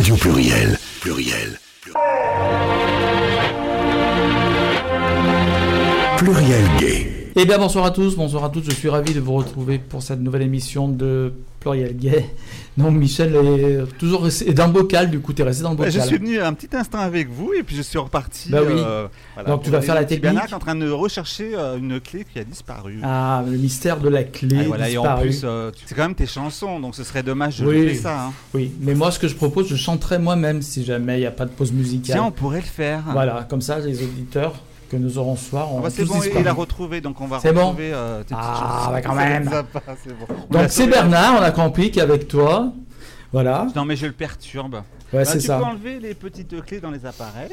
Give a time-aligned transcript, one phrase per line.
[0.00, 0.78] Radio Pluriel.
[1.02, 1.69] Pluriel.
[6.20, 7.32] Pluriel gay.
[7.36, 10.02] Eh bien bonsoir à tous, bonsoir à toutes, je suis ravi de vous retrouver pour
[10.02, 12.26] cette nouvelle émission de Pluriel Gay.
[12.76, 15.76] Non, Michel est toujours resté, dans le bocal, du coup, tu es resté dans le
[15.76, 15.92] bocal.
[15.92, 18.50] Je suis venu un petit instant avec vous et puis je suis reparti.
[18.50, 18.74] Bah oui.
[18.76, 22.00] euh, voilà, Donc, tu vas faire la technique Tibanac en train de rechercher euh, une
[22.00, 22.98] clé qui a disparu.
[23.02, 25.22] Ah, le mystère de la clé Ah, voilà, et en disparue.
[25.28, 27.80] plus, euh, c'est quand même tes chansons, donc ce serait dommage de Oui.
[27.80, 28.26] louper ça.
[28.26, 28.32] hein.
[28.54, 31.30] Oui, mais moi, ce que je propose, je chanterai moi-même si jamais il n'y a
[31.30, 32.16] pas de pause musicale.
[32.16, 33.04] Tiens, on pourrait le faire.
[33.12, 34.54] Voilà, comme ça, les auditeurs
[34.90, 36.40] que nous aurons ce soir Ah bah, c'est bon, disparu.
[36.40, 39.44] il a retrouvé, donc on va C'est bon retrouver euh, tes Ah, bah, quand même.
[39.50, 39.80] sympa,
[40.28, 40.34] bon.
[40.50, 40.86] On Donc c'est.
[40.88, 42.72] Bernard, on a compris qu'avec toi,
[43.32, 44.74] voilà, Non, mais je le perturbe.
[44.74, 44.80] ouais,
[45.12, 45.58] Bah, c'est tu ça.
[45.58, 47.52] peux enlever les petites clés dans les appareils.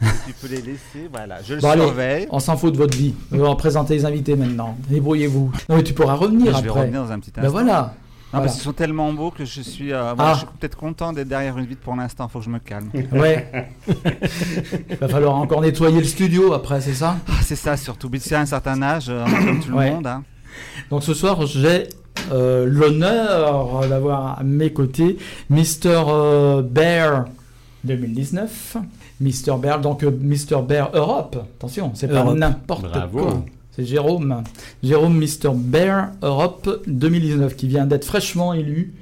[0.26, 1.36] tu peux les laisser, voilà.
[1.42, 1.82] Je le Bon, allez.
[1.82, 2.26] surveille.
[2.30, 3.14] On s'en fout de votre vie.
[3.32, 4.76] On va présenter les invités maintenant.
[4.88, 5.52] Débrouillez-vous.
[5.68, 6.80] Non, mais tu pourras revenir je vais après.
[6.80, 7.42] revenir dans un petit instant.
[7.42, 7.94] Ben voilà.
[8.34, 8.46] Non, Voilà.
[8.46, 10.32] parce qu'ils sont tellement beaux que je suis, euh, Ah.
[10.34, 12.26] je suis peut-être content d'être derrière une vitre pour l'instant.
[12.26, 12.90] Faut que je me calme.
[13.12, 13.70] Ouais.
[15.00, 17.16] Va falloir encore nettoyer le studio après, c'est ça?
[17.28, 18.08] Ah, c'est ça surtout.
[18.10, 19.90] Mais c'est à un certain âge, euh, comme tout le Ouais.
[19.92, 20.06] monde.
[20.08, 20.24] hein.
[20.90, 21.88] Donc ce soir, j'ai
[22.32, 25.16] euh, l'honneur d'avoir à mes côtés
[25.50, 26.62] Mr.
[26.64, 27.26] Bear
[27.84, 28.76] 2019.
[29.20, 29.56] Mr.
[29.58, 30.62] Bear, donc Mr.
[30.66, 31.36] Bear Europe.
[31.58, 33.18] Attention, c'est pas n'importe Bravo.
[33.20, 33.44] quoi.
[33.76, 34.42] C'est Jérôme.
[34.82, 35.50] Jérôme Mr.
[35.54, 38.92] Bear Europe 2019 qui vient d'être fraîchement élu.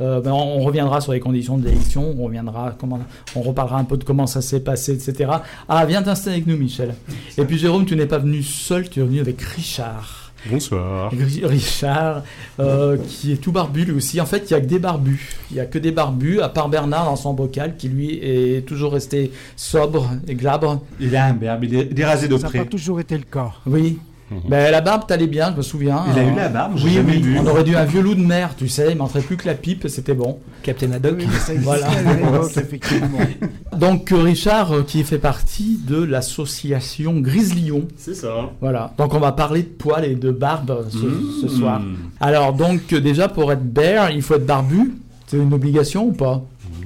[0.00, 3.00] Euh, ben, on on reviendra sur les conditions de l'élection, on reviendra, comment,
[3.34, 5.30] on reparlera un peu de comment ça s'est passé, etc.
[5.68, 6.94] Ah, viens t'installer avec nous, Michel.
[7.38, 10.32] Et puis Jérôme, tu n'es pas venu seul, tu es venu avec Richard.
[10.50, 11.10] Bonsoir.
[11.12, 12.22] Ri- Richard,
[12.60, 14.20] euh, qui est tout barbu lui aussi.
[14.20, 15.34] En fait, il n'y a que des barbus.
[15.50, 18.66] Il n'y a que des barbus, à part Bernard dans son bocal, qui lui est
[18.66, 20.82] toujours resté sobre et glabre.
[21.00, 22.58] Il a un berbe, il est, il est rasé de Ça n'a près.
[22.60, 23.52] pas toujours été le cas.
[23.66, 23.98] Oui.
[24.30, 24.40] Mhm.
[24.48, 26.04] Ben, la barbe, t'allais bien, je me souviens.
[26.12, 27.20] Il a Euh, eu la barbe, j'ai Oui, jamais oui.
[27.22, 27.38] vu.
[27.38, 28.88] On aurait dû un vieux loup de mer, tu sais.
[28.90, 30.38] Il m'entrait plus que la pipe, c'était bon.
[30.64, 31.14] Captain Haddock.
[31.18, 31.86] Oui, ça Voilà.
[32.56, 33.18] effectivement.
[33.76, 37.86] Donc, euh, Richard, euh, qui fait partie de l'association Grizzlyon.
[37.96, 38.50] C'est ça.
[38.60, 38.92] Voilà.
[38.98, 41.58] Donc, on va parler de poils et de barbe euh, ce, ce Mmh.
[41.58, 41.80] soir.
[42.20, 44.94] Alors, donc, euh, déjà, pour être bear, il faut être barbu.
[45.28, 46.42] C'est une obligation ou pas?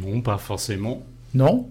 [0.07, 1.03] Non, pas forcément.
[1.34, 1.67] Non?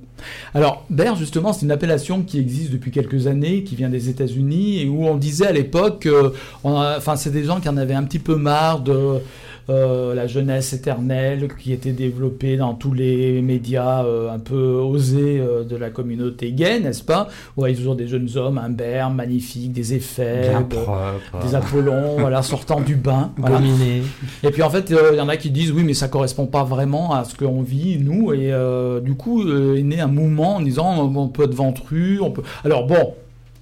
[0.53, 4.81] Alors, bear, justement, c'est une appellation qui existe depuis quelques années, qui vient des États-Unis,
[4.81, 6.31] et où on disait à l'époque, euh,
[6.63, 9.19] enfin, c'est des gens qui en avaient un petit peu marre de
[9.69, 15.39] euh, la jeunesse éternelle qui était développée dans tous les médias euh, un peu osés
[15.39, 17.27] euh, de la communauté gay, n'est-ce pas?
[17.55, 20.51] Où il y a toujours des jeunes hommes, un bear magnifique, des effets,
[21.43, 23.31] des Apollons, voilà, sortant du bain.
[23.39, 23.61] Voilà.
[24.43, 26.63] Et puis en fait, il y en a qui disent oui, mais ça correspond pas
[26.63, 28.33] vraiment à ce qu'on vit nous.
[28.33, 28.51] Et
[29.01, 32.43] du coup, est né un mouvement en disant on peut être ventru, on peut.
[32.63, 33.13] Alors bon,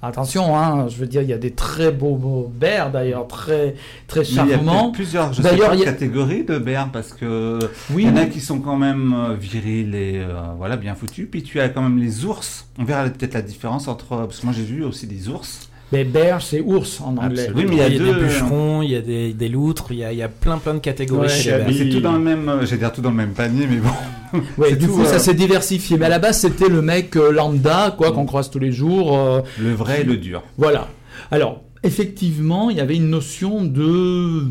[0.02, 3.76] attention, hein, je veux dire, il y a des très beaux, beaux bears d'ailleurs, très
[4.08, 4.92] très Mais il y a charmants.
[4.92, 7.60] plusieurs je sais pas, a- catégories de berbe parce que
[7.92, 8.30] Oui, il y en a oui.
[8.30, 11.28] qui sont quand même euh, virils et euh, voilà bien foutus.
[11.30, 12.68] Puis tu as quand même les ours.
[12.78, 15.70] On verra peut-être la différence entre parce que moi j'ai vu aussi des ours.
[15.92, 17.50] Mais bear, c'est ours en anglais.
[17.56, 19.98] Oui, mais il y a deux- des bûcherons, il y a des, des loutres, il
[20.00, 22.50] y a, il y a plein plein de catégories Ouais, c'est tout dans le même,
[22.50, 24.40] euh, j'allais dire tout dans le même panier, mais bon.
[24.58, 25.98] Ouais, du tout, coup, euh, ça s'est diversifié.
[25.98, 29.18] Mais à la base, c'était le mec euh, lambda, quoi, qu'on croise tous les jours.
[29.18, 30.44] euh, Le vrai et le dur.
[30.58, 30.90] Voilà.
[31.32, 34.44] Alors, effectivement, il y avait une notion de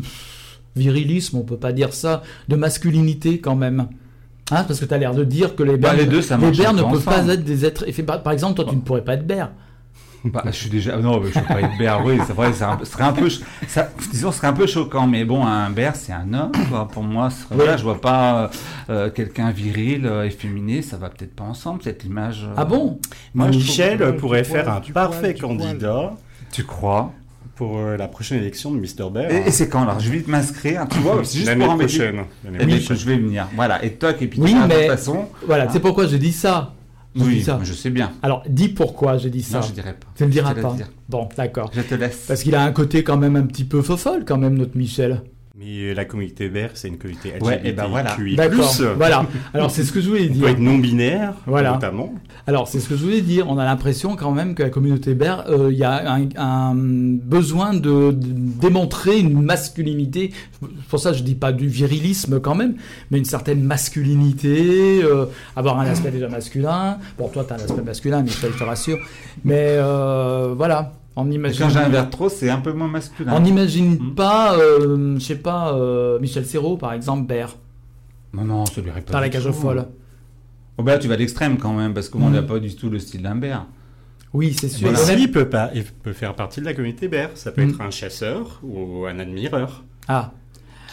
[0.75, 3.87] virilisme, on peut pas dire ça, de masculinité quand même.
[4.49, 6.47] Hein, parce que tu as l'air de dire que les Bah, les deux, ça les
[6.47, 7.85] ne peuvent pas être des êtres.
[8.03, 9.51] Par par exemple, toi, tu ne pourrais pas être bear.
[10.31, 10.97] Bah, je suis déjà.
[10.97, 12.03] Non, mais je peux pas être.
[12.05, 12.53] Oui, c'est vrai.
[12.53, 13.29] Ça serait un peu.
[13.67, 15.07] Ça, disons, ce serait un peu choquant.
[15.07, 16.51] Mais bon, un bear, c'est un homme.
[16.69, 16.87] Quoi.
[16.87, 18.49] Pour moi, ce serait- voilà, je vois pas
[18.89, 20.81] euh, quelqu'un viril, euh, efféminé.
[20.81, 22.43] Ça va peut-être pas ensemble cette image.
[22.45, 22.53] euh.
[22.57, 22.99] Ah bon?
[23.33, 25.57] Moi, je Michel trouve- pourrait faire poil, un parfait poil.
[25.57, 26.13] candidat
[26.51, 27.11] Tu crois?
[27.55, 29.09] pour euh, la prochaine élection de Mr.
[29.11, 29.31] Bear.
[29.31, 29.99] Et, et c'est quand alors?
[29.99, 30.85] Je vais vite m'inscrire.
[30.91, 31.97] Tu vois, c'est juste pour embêter.
[31.97, 32.23] prochaine.
[32.45, 32.97] L'année prochaine.
[32.97, 33.47] je vais venir.
[33.55, 33.83] Voilà.
[33.83, 34.21] Et toc.
[34.21, 35.25] Et puis Oui, de toute façon.
[35.47, 35.71] Voilà, Ah.
[35.73, 36.73] c'est pourquoi j'ai dit ça.
[37.25, 37.59] Oui, ça.
[37.63, 38.11] je sais bien.
[38.21, 39.59] Alors, dis pourquoi j'ai dit ça.
[39.59, 40.07] Non, je dirais pas.
[40.15, 40.73] Tu ne diras pas.
[40.73, 40.89] dire.
[41.09, 41.71] Bon, d'accord.
[41.73, 42.25] Je te laisse.
[42.27, 45.21] Parce qu'il a un côté quand même un petit peu fofolle, quand même, notre Michel.
[45.59, 47.69] Mais euh, la communauté Bear, c'est une communauté Ouais, LGBTQI+.
[47.69, 48.15] et ben voilà.
[48.35, 48.75] D'accord.
[48.95, 49.25] Voilà.
[49.55, 50.43] Alors, c'est ce que je voulais On dire.
[50.43, 51.71] peut être non-binaire, Voilà.
[51.73, 52.13] notamment.
[52.45, 53.49] Alors, c'est ce que je voulais dire.
[53.49, 56.75] On a l'impression quand même que la communauté bear, euh, il y a un, un
[56.75, 58.13] besoin de, de
[58.61, 60.31] démontrer une masculinité.
[60.89, 62.75] Pour ça, je dis pas du virilisme quand même,
[63.09, 65.25] mais une certaine masculinité, euh,
[65.55, 66.99] avoir un aspect déjà masculin.
[67.17, 68.99] Bon, toi, tu as un aspect masculin, Michel, je te rassure.
[69.43, 70.93] Mais euh, voilà.
[71.19, 71.59] On imagine.
[71.63, 73.33] quand j'inverse trop, c'est un peu moins masculin.
[73.35, 74.15] On n'imagine Hmm.
[74.15, 77.55] pas, euh, je sais pas, euh, Michel Serrault, par exemple, bear,
[78.33, 78.99] Non, non, ça lui pas.
[79.11, 79.47] dans la cage.
[79.47, 82.35] Oh, bah, là, tu vas à l'extrême quand même, parce que moi, on Mm.
[82.35, 83.65] n'a pas du tout le style d'un bear.
[84.33, 84.87] Oui, c'est sûr.
[84.91, 87.29] Mais Et même- s'il peut pas, il peut faire partie de la communauté Bear.
[87.33, 87.69] Ça peut Mm.
[87.69, 89.83] être un chasseur ou un admireur.
[90.07, 90.31] Ah,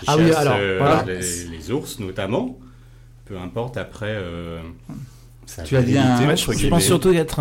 [0.00, 1.04] Qui Ah oui, alors, euh, voilà.
[1.06, 1.20] les,
[1.56, 2.58] les ours notamment.
[3.26, 3.76] peu importe.
[3.78, 4.60] Après, euh,
[5.64, 6.70] Tu as dit un- je pense Je guillemets.
[6.70, 7.38] pense surtout qu'être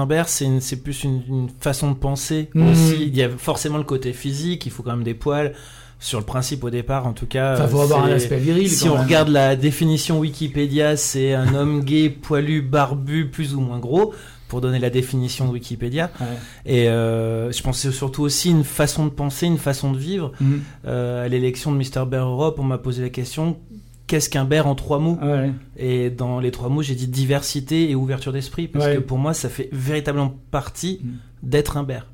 [0.60, 2.98] c'est plus une, une façon de penser aussi.
[3.02, 5.54] Il y a forcément le côté physique, il faut quand même des poils.
[6.00, 7.54] Sur le principe au départ, en tout cas.
[7.54, 8.70] Enfin, faut avoir un aspect viril.
[8.70, 9.06] Si quand on même.
[9.06, 14.14] regarde la définition Wikipédia, c'est un homme gay, poilu, barbu, plus ou moins gros,
[14.50, 16.12] pour donner la définition de Wikipédia.
[16.20, 16.26] Ouais.
[16.66, 19.98] Et euh, je pense que c'est surtout aussi une façon de penser, une façon de
[19.98, 20.34] vivre.
[20.42, 20.62] Mhm.
[20.88, 22.06] Euh, à l'élection de Mr.
[22.06, 23.56] Bear Europe, on m'a posé la question
[24.08, 25.52] qu'est-ce qu'un bear en trois mots Ouais.
[25.78, 28.96] Et dans les trois mots, j'ai dit diversité et ouverture d'esprit, parce Ouais.
[28.96, 31.10] que pour moi, ça fait véritablement partie Mm.
[31.44, 32.06] d'être un bear.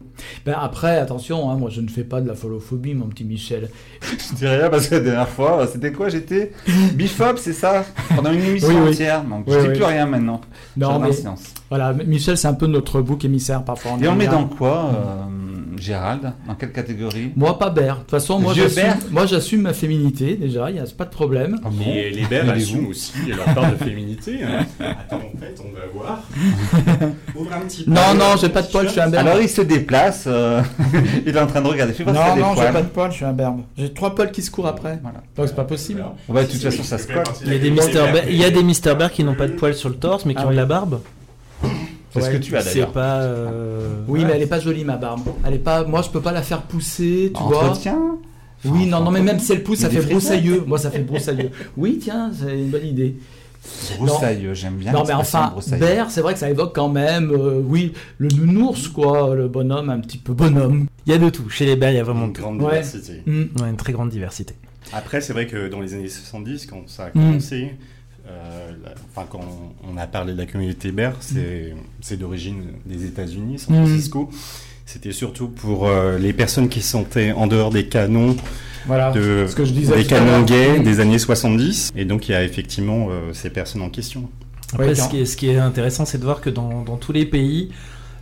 [0.46, 3.70] Ben après, attention, hein, moi je ne fais pas de la folophobie, mon petit Michel.
[4.02, 6.52] Je dis rien parce que la dernière fois, c'était quoi J'étais
[6.94, 7.86] bifop, c'est ça?
[8.14, 8.90] Pendant une émission Oui, oui.
[8.90, 9.24] entière.
[9.24, 9.74] Donc Oui, je dis oui.
[9.76, 10.42] plus rien maintenant.
[10.76, 11.54] Non, mais Science.
[11.70, 13.92] voilà, Michel, c'est un peu notre bouc émissaire parfois.
[14.02, 15.49] Et on met dans quoi, euh,
[15.80, 17.96] Gérald Dans quelle catégorie Moi, pas Bert.
[17.96, 21.06] De toute façon, moi j'assume, Bert moi j'assume ma féminité déjà, il n'y a pas
[21.06, 21.60] de problème.
[21.64, 24.40] Ah bon Et les Mais les assument vous aussi leur part de féminité.
[24.44, 24.66] hein.
[24.80, 26.22] Attends, en fait, on va voir.
[27.36, 27.92] Ouvre un petit peu.
[27.92, 29.28] Non, non, j'ai pas de poils, je suis un berbe.
[29.28, 30.62] Alors il se déplace, euh,
[31.26, 31.94] il est en train de regarder.
[31.94, 33.62] Voir si t'as Non, des non, j'ai pas de poils, je suis un berbe.
[33.78, 35.00] J'ai trois poils qui se courent après.
[35.02, 35.22] Voilà.
[35.36, 36.02] Donc c'est pas possible.
[36.02, 37.24] Alors, de toute si, façon, ça je se colle.
[37.46, 40.26] Il y a de des communauté Bear, qui n'ont pas de poils sur le torse,
[40.26, 41.00] mais qui Ah ont de la barbe.
[42.22, 42.92] C'est ce que tu as C'est d'ailleurs.
[42.92, 43.22] pas.
[43.22, 44.26] euh, Oui, ouais.
[44.28, 45.22] mais elle est pas jolie ma barbe.
[45.46, 45.84] Elle est pas.
[45.84, 47.64] Moi, je peux pas la faire pousser, tu vois.
[47.66, 48.00] Entretien
[48.66, 50.64] Oui, non, non, mais même si elle pousse, ça fait broussailleux.
[50.68, 51.50] Moi, ça fait broussailleux.
[51.78, 53.16] Oui, tiens, c'est une bonne idée.
[53.98, 54.92] Broussailleux, j'aime bien.
[54.92, 55.54] non, mais enfin.
[55.80, 59.90] Bert, c'est vrai que ça évoque quand même, euh, oui, le nounours, quoi, le bonhomme,
[59.90, 60.88] un petit peu bonhomme.
[61.06, 61.50] Il y a de tout.
[61.50, 62.42] Chez les bears, il y a vraiment Une de tout.
[62.42, 62.70] grande Ouais.
[62.82, 63.22] diversité.
[63.28, 64.54] Ouais, une très grande diversité.
[64.94, 67.12] Après, c'est vrai que dans les années 70, quand ça a Mm.
[67.14, 67.72] commencé,
[68.30, 69.42] euh, la- enfin, quand
[69.92, 73.86] on a parlé de la communauté bear, c'est c'est d'origine des États-Unis, San Mm.
[73.86, 74.30] Francisco.
[74.86, 77.06] C'était surtout pour euh, les personnes qui sont
[77.36, 78.36] en dehors des canons,
[78.88, 79.12] Voilà.
[79.12, 80.84] de, ce que je disais des canons gays Mm.
[80.84, 81.92] des années 70.
[81.96, 84.30] Et donc, il y a effectivement euh, ces personnes en question.
[84.74, 86.98] Après, Ouais, ce, qui est, ce qui est intéressant, c'est de voir que dans, dans
[86.98, 87.70] tous les pays,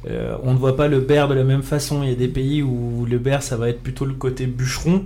[0.10, 2.03] euh, on ne voit pas le bear de la même façon.
[2.03, 5.03] Il y a des pays où le bear, ça va être plutôt le côté bûcheron.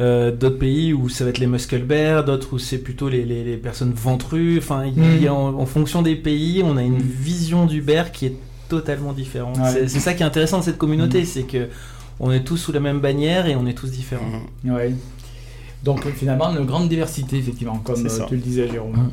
[0.00, 3.24] Euh, d'autres pays où ça va être les muscle bears, d'autres où c'est plutôt les,
[3.24, 4.58] les- les personnes ventrues.
[4.58, 4.84] Enfin,
[5.26, 8.36] a, en, en fonction des pays, on a une vision du bear qui est
[8.68, 9.58] totalement différente.
[9.58, 9.70] Ouais.
[9.72, 11.68] C'est- ça qui est intéressant de cette communauté, c'est que
[12.20, 14.42] on est tous sous la même bannière et on est tous différents.
[14.64, 14.94] Ouais.
[15.82, 19.10] Donc finalement, une grande diversité, effectivement, comme euh, tu le disais, Jérôme.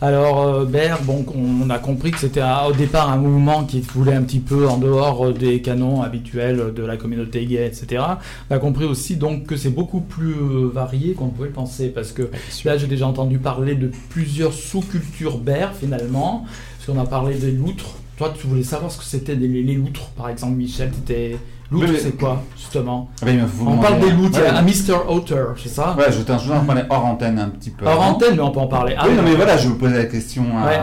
[0.00, 4.12] Alors, euh, Bert, bon, on a compris que c'était au départ un mouvement qui voulait
[4.14, 8.02] un petit peu en dehors euh, des canons habituels de la communauté gay, etc.
[8.50, 11.88] On a compris aussi donc que c'est beaucoup plus euh, varié qu'on pouvait le penser,
[11.88, 12.28] parce que
[12.64, 16.44] là, j'ai déjà entendu parler de plusieurs sous-cultures Bert, finalement,
[16.76, 17.94] parce qu'on a parlé des loutres.
[18.18, 20.90] Toi, tu voulais savoir ce que c'était des- les, les loutres, par exemple, Michel.
[20.90, 21.36] T'étais...
[21.70, 24.52] Loutre, Oui, mais- c'est quoi, justement Ah ben, On parle des loutres, il y a
[24.52, 24.58] Ouais.
[24.58, 25.08] un Mr.
[25.08, 27.86] Otter, c'est ça Ouais, je t'en parlais hors antenne un petit peu.
[27.86, 28.12] Hors avant.
[28.12, 28.94] antenne, mais on peut en parler.
[28.98, 30.80] Ah oui, non, mais voilà, je vous posais la question à, Ouais.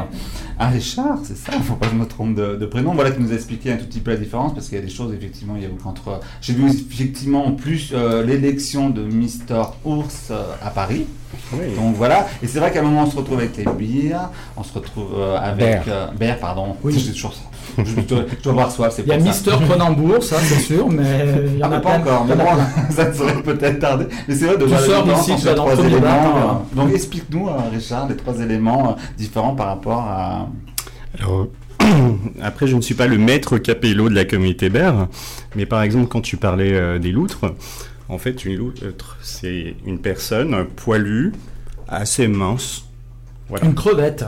[0.57, 2.93] à Richard, c'est ça, faut pas que je me trompe de, de prénom.
[2.93, 4.83] Voilà, qui nous a expliqué un tout petit peu la différence, parce qu'il y a
[4.83, 6.19] des choses, effectivement, il y a entre.
[6.41, 11.05] J'ai vu effectivement en plus euh, l'élection de Mister Ours euh, à Paris.
[11.77, 14.63] Donc voilà, et c'est vrai qu'à un moment on se retrouve avec les bières, on
[14.63, 15.87] se retrouve euh, avec.
[15.87, 16.75] euh, Bear, pardon.
[16.83, 16.93] Oui.
[16.97, 17.43] J'ai toujours ça.
[17.85, 19.25] Je, je dois, je dois avoir soif, c'est Il y a ça.
[19.25, 21.03] Mister Cronenbourg, ça c'est sûr, mais
[21.53, 22.13] il y Ah, en a mais pas plein.
[22.13, 22.43] encore, mais bon,
[22.91, 24.05] ça serait peut-être tardé.
[24.27, 26.07] Mais c'est vrai de Tu voir la sors d'ici, tu vas dans éléments.
[26.37, 30.47] euh, Donc explique-nous, euh, Richard, les trois éléments euh, différents par rapport à.
[31.19, 31.47] Alors,
[32.41, 35.07] après, je ne suis pas le maître capello de la communauté bear,
[35.55, 37.41] mais par exemple, quand tu parlais euh, des loutres,
[38.09, 41.31] en fait, une loutre, c'est une personne poilue,
[41.87, 42.83] assez mince.
[43.49, 43.65] Voilà.
[43.65, 44.23] Une crevette.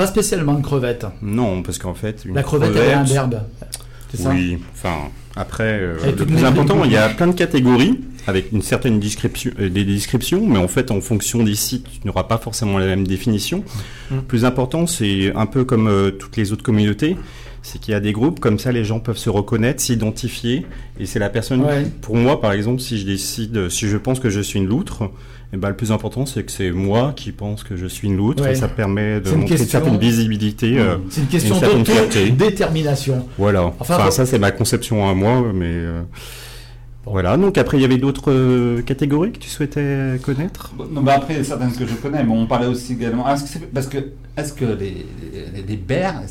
[0.00, 1.04] Pas spécialement une crevette.
[1.20, 3.42] Non, parce qu'en fait, une La crevette, elle est un verbe.
[4.10, 8.00] C'est ça Oui, enfin, après, euh, le plus important, il y a plein de catégories
[8.26, 12.06] avec une certaine description, euh, des descriptions, mais en fait, en fonction des sites, tu
[12.06, 13.62] n'auras pas forcément la même définition.
[14.10, 14.14] Mm.
[14.16, 17.18] Le plus important, c'est un peu comme euh, toutes les autres communautés,
[17.62, 20.66] c'est qu'il y a des groupes, comme ça, les gens peuvent se reconnaître, s'identifier,
[20.98, 21.86] et c'est la personne, Ouais.
[22.00, 25.10] pour moi, par exemple, si je décide, si je pense que je suis une loutre,
[25.52, 28.16] eh ben, le plus important, c'est que c'est moi qui pense que je suis une
[28.16, 28.52] loutre, Ouais.
[28.52, 30.78] et ça permet de C'est une montrer une question- certaine visibilité.
[30.78, 32.30] euh, C'est une question Une certaine fierté.
[32.30, 33.26] d'autodétermination.
[33.36, 33.72] voilà.
[33.78, 35.66] Enfin, ça, c'est ma conception à moi, mais.
[35.68, 36.02] euh,
[37.06, 40.72] Voilà, donc après, il y avait d'autres euh, catégories que tu souhaitais connaître?
[40.76, 42.92] Bon, Non, bah après, il y a certaines que je connais, mais on parlait aussi
[42.92, 43.24] également.
[43.26, 43.98] Ah, Est-ce que, c'est- parce que,
[44.36, 45.06] est-ce que les,
[45.54, 46.22] les, les bears,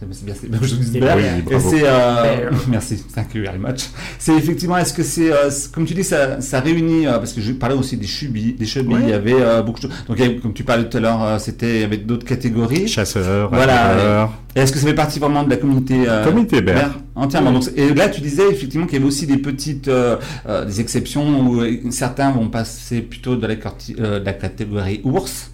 [0.00, 1.70] c'est c'est bien, c'est- je dis Les bears, Oui, et bravo.
[1.70, 2.60] c'est, euh, Bear.
[2.68, 3.86] merci, thank you very much.
[4.18, 7.40] C'est effectivement, est-ce que c'est, euh, comme tu dis, ça, ça réunit, euh, parce que
[7.40, 9.00] je parlais aussi des chubis, des chubis, Ouais.
[9.02, 9.96] il y avait euh, beaucoup de choses.
[10.06, 12.86] Donc, avait, comme tu parlais tout à l'heure, euh, c'était, il y avait d'autres catégories.
[12.88, 14.30] Chasseurs, Voilà.
[14.56, 16.74] Et est-ce que ça fait partie vraiment de la communauté euh, Communauté bear.
[16.76, 17.52] bear Entièrement?
[17.52, 20.16] Donc, et là, tu disais effectivement qu'il y avait aussi des petites euh,
[20.48, 24.32] euh, des exceptions où euh, certains vont passer plutôt de la, corti- euh, de la
[24.32, 25.50] catégorie ours.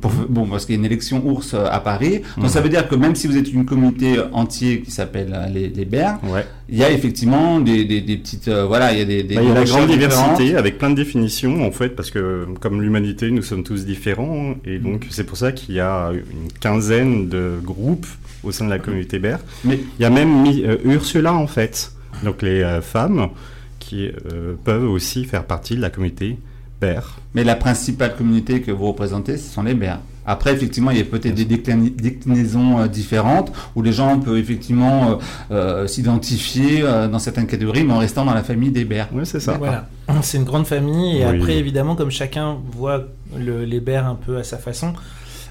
[0.00, 2.22] Pour- bon, parce qu'il y a une élection ours euh, à Paris.
[2.36, 2.48] Donc Mhm.
[2.48, 5.68] ça veut dire que même si vous êtes une communauté entière qui s'appelle euh, les,
[5.68, 6.44] les Ouais.
[6.68, 9.36] il y a effectivement des, des, des petites, euh, voilà, il y a des, des
[9.36, 12.46] Bah, il y a la grande diversité avec plein de définitions en fait parce que
[12.60, 16.50] comme l'humanité nous sommes tous différents et donc c'est pour ça qu'il y a une
[16.58, 18.06] quinzaine de groupes
[18.42, 19.36] au sein de la communauté BER.
[19.64, 21.92] Mais- il y a même mis, euh, Ursula en fait,
[22.24, 23.28] donc les euh, femmes
[23.78, 24.10] qui
[24.64, 26.38] peuvent aussi faire partie de la communauté
[27.34, 29.98] Mais la principale communauté que vous représentez, ce sont les Bers.
[30.28, 35.10] Après, effectivement, il y a peut-être des déclinaisons euh, différentes où les gens peuvent effectivement
[35.10, 35.14] euh,
[35.52, 39.08] euh, s'identifier euh, dans certaines catégories, mais en restant dans la famille des Bers.
[39.12, 39.56] Oui, c'est ça.
[39.56, 39.88] Voilà,
[40.22, 41.38] c'est une grande famille et Oui.
[41.40, 43.04] après évidemment comme chacun voit
[43.38, 44.94] le, les bers un peu à sa façon,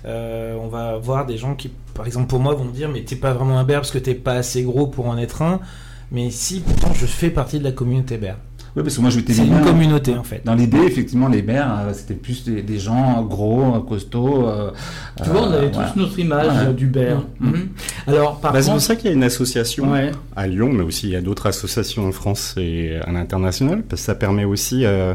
[0.06, 3.02] euh, on va voir des gens qui, par exemple pour moi, vont me dire mais
[3.04, 5.62] t'es pas vraiment un ber parce que t'es pas assez gros pour en être un.
[6.12, 8.36] Mais si pourtant je fais partie de la communauté ber.
[8.76, 10.42] Oui, parce que moi, je m'étais C'est une communauté en fait.
[10.44, 14.48] Dans l'idée, effectivement, les Bers, euh, c'était plus des, des gens gros, costauds.
[14.50, 14.72] euh,
[15.24, 15.94] Tu vois, on avait euh, tous voilà.
[15.96, 16.74] notre image Ouais.
[16.74, 17.24] du bear.
[17.40, 17.48] Mm.
[17.50, 17.68] Mhm.
[18.08, 20.12] Alors, par Bah, c'est pour contre, ça qu'il y a une association Ouais.
[20.36, 24.02] à Lyon, mais aussi il y a d'autres associations en France et à l'international, parce
[24.02, 25.14] que ça permet aussi euh,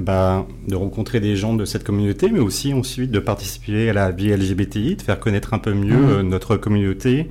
[0.00, 4.10] bah, de rencontrer des gens de cette communauté, mais aussi ensuite de participer à la
[4.12, 7.28] vie LGBTI, de faire connaître un peu mieux euh, notre communauté.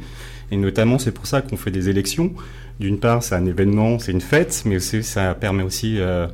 [0.52, 2.34] Et notamment, c'est pour ça qu'on fait des élections.
[2.80, 6.28] D'une part, c'est un événement, c'est une fête, mais ça permet aussi euh,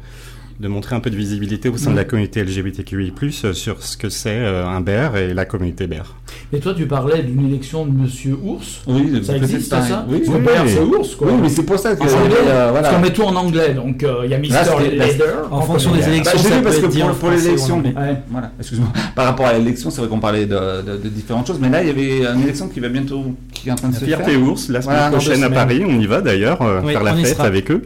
[0.59, 3.13] de montrer un peu de visibilité au sein de la communauté LGBTQI+,
[3.45, 6.15] euh, sur ce que c'est euh, un BER et la communauté BER.
[6.51, 8.81] mais toi, tu parlais d'une élection de Monsieur Ours.
[8.85, 9.89] Oui, Ça existe, pareil.
[9.89, 11.27] ça Oui, Parce que oui, c'est ours, quoi.
[11.31, 12.89] Oui, mais c'est pour ça que En anglais, euh, Parce voilà.
[12.89, 15.47] qu'on met tout en anglais, donc euh, il y a Mister Là, c'était- là, Leader.
[15.49, 17.31] En fonction des élections, Bah, j'ai ça vu parce peut que pour, en pour en
[17.31, 17.79] l'élection.
[17.81, 17.93] Ouais.
[18.29, 18.89] voilà, excuse-moi.
[19.15, 21.81] Par rapport à l'élection, c'est vrai qu'on parlait de, de- de différentes choses, mais là,
[21.83, 23.23] il y avait une élection qui va bientôt,
[23.53, 24.41] qui est en train de se Fierté faire.
[24.43, 25.49] Ours, la semaine Voilà, prochaine à.
[25.49, 27.81] Paris, on y va d'ailleurs, faire la fête avec eux.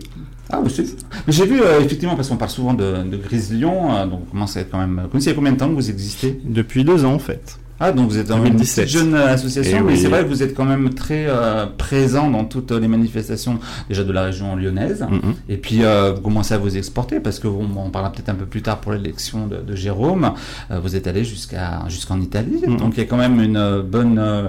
[0.55, 4.05] Ah, mais, j'ai vu euh, effectivement parce qu'on parle souvent de, de Grise Lion, euh,
[4.05, 4.21] donc
[4.55, 5.07] à être quand même.
[5.11, 6.39] Vous savez combien de temps que vous existez?
[6.43, 7.57] Depuis deux ans en fait.
[7.85, 8.85] Ah, donc vous êtes dans une 2017.
[8.85, 9.99] petite jeune euh, association, Eh mais oui.
[9.99, 13.59] c'est vrai que vous êtes quand même très euh, présent dans toutes les manifestations
[13.89, 15.05] déjà de la région lyonnaise.
[15.09, 15.33] Mhm.
[15.49, 18.35] Et puis euh, vous commencez à vous exporter parce que on, on parlera peut-être un
[18.35, 20.31] peu plus tard pour l'élection de, de Jérôme.
[20.71, 22.77] Euh, vous êtes allé jusqu'à jusqu'en Italie, Mhm.
[22.77, 24.43] donc il y a quand même une euh, bonne euh,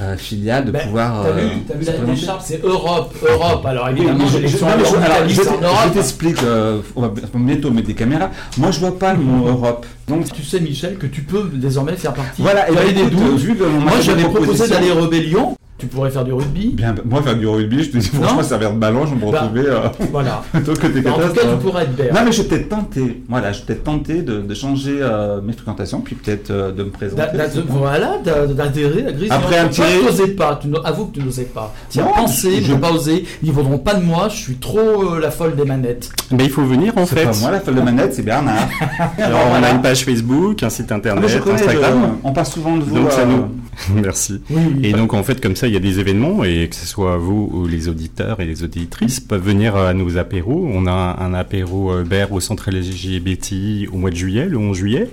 [0.00, 1.24] euh, filiale de Ben, pouvoir.
[1.24, 3.66] T'as euh, vu, t'as vu la l'écharpe, c'est Europe, Europe.
[3.66, 8.30] Alors évidemment, je- je- je- t'explique, euh, on va bientôt mettre des caméras.
[8.58, 9.86] Moi, je vois pas le mot Europe.
[10.08, 12.40] Donc, Tu sais, Michel, que tu peux désormais faire partie.
[12.40, 13.58] voilà, et avais ben, des doutes.
[13.80, 15.56] Moi, j'avais proposé d'aller rébellion.
[15.78, 16.68] Tu pourrais faire du rugby.
[16.72, 19.30] Bien, moi, faire du rugby, je te dis, franchement, servir de ballon, je vais me
[19.30, 20.42] Bah, retrouver euh, Voilà.
[20.52, 22.14] plutôt que des Mais en tout cas, tu pourrais être bear.
[22.14, 23.22] Non, mais je vais peut-être tenter.
[23.28, 26.82] Voilà, je vais peut-être tenter de, de changer euh, mes fréquentations, puis peut-être euh, de
[26.82, 27.20] me présenter.
[27.20, 27.60] D'a- d'a-.
[27.68, 29.28] Voilà, d'a- d'adhérer à Gris.
[29.30, 30.58] Après, un petit- tu n'osais pas.
[30.62, 31.74] Tu n'o- avoue que tu n'osais pas.
[31.90, 33.24] Tu as pensé, je- n'ai pas osé.
[33.42, 34.28] Ils ne vaudront pas de moi.
[34.30, 36.08] Je suis trop euh, la folle des manettes.
[36.30, 37.24] Mais il faut venir en fait.
[37.24, 38.66] pas moi, la folle de manette, c'est Bernard.
[39.18, 42.16] Alors on a une page Facebook, un site Ah, internet, Instagram.
[42.24, 42.94] on parle souvent de vous.
[42.94, 43.44] Donc ça nous.
[44.02, 44.40] Merci.
[44.82, 47.16] Et donc en fait comme ça il y a des événements et que ce soit
[47.16, 50.68] vous ou les auditeurs et les auditrices peuvent venir à nos apéros.
[50.72, 54.76] On a un apéro euh, BER au centre LGBTI au mois de juillet, le 11
[54.76, 55.10] juillet.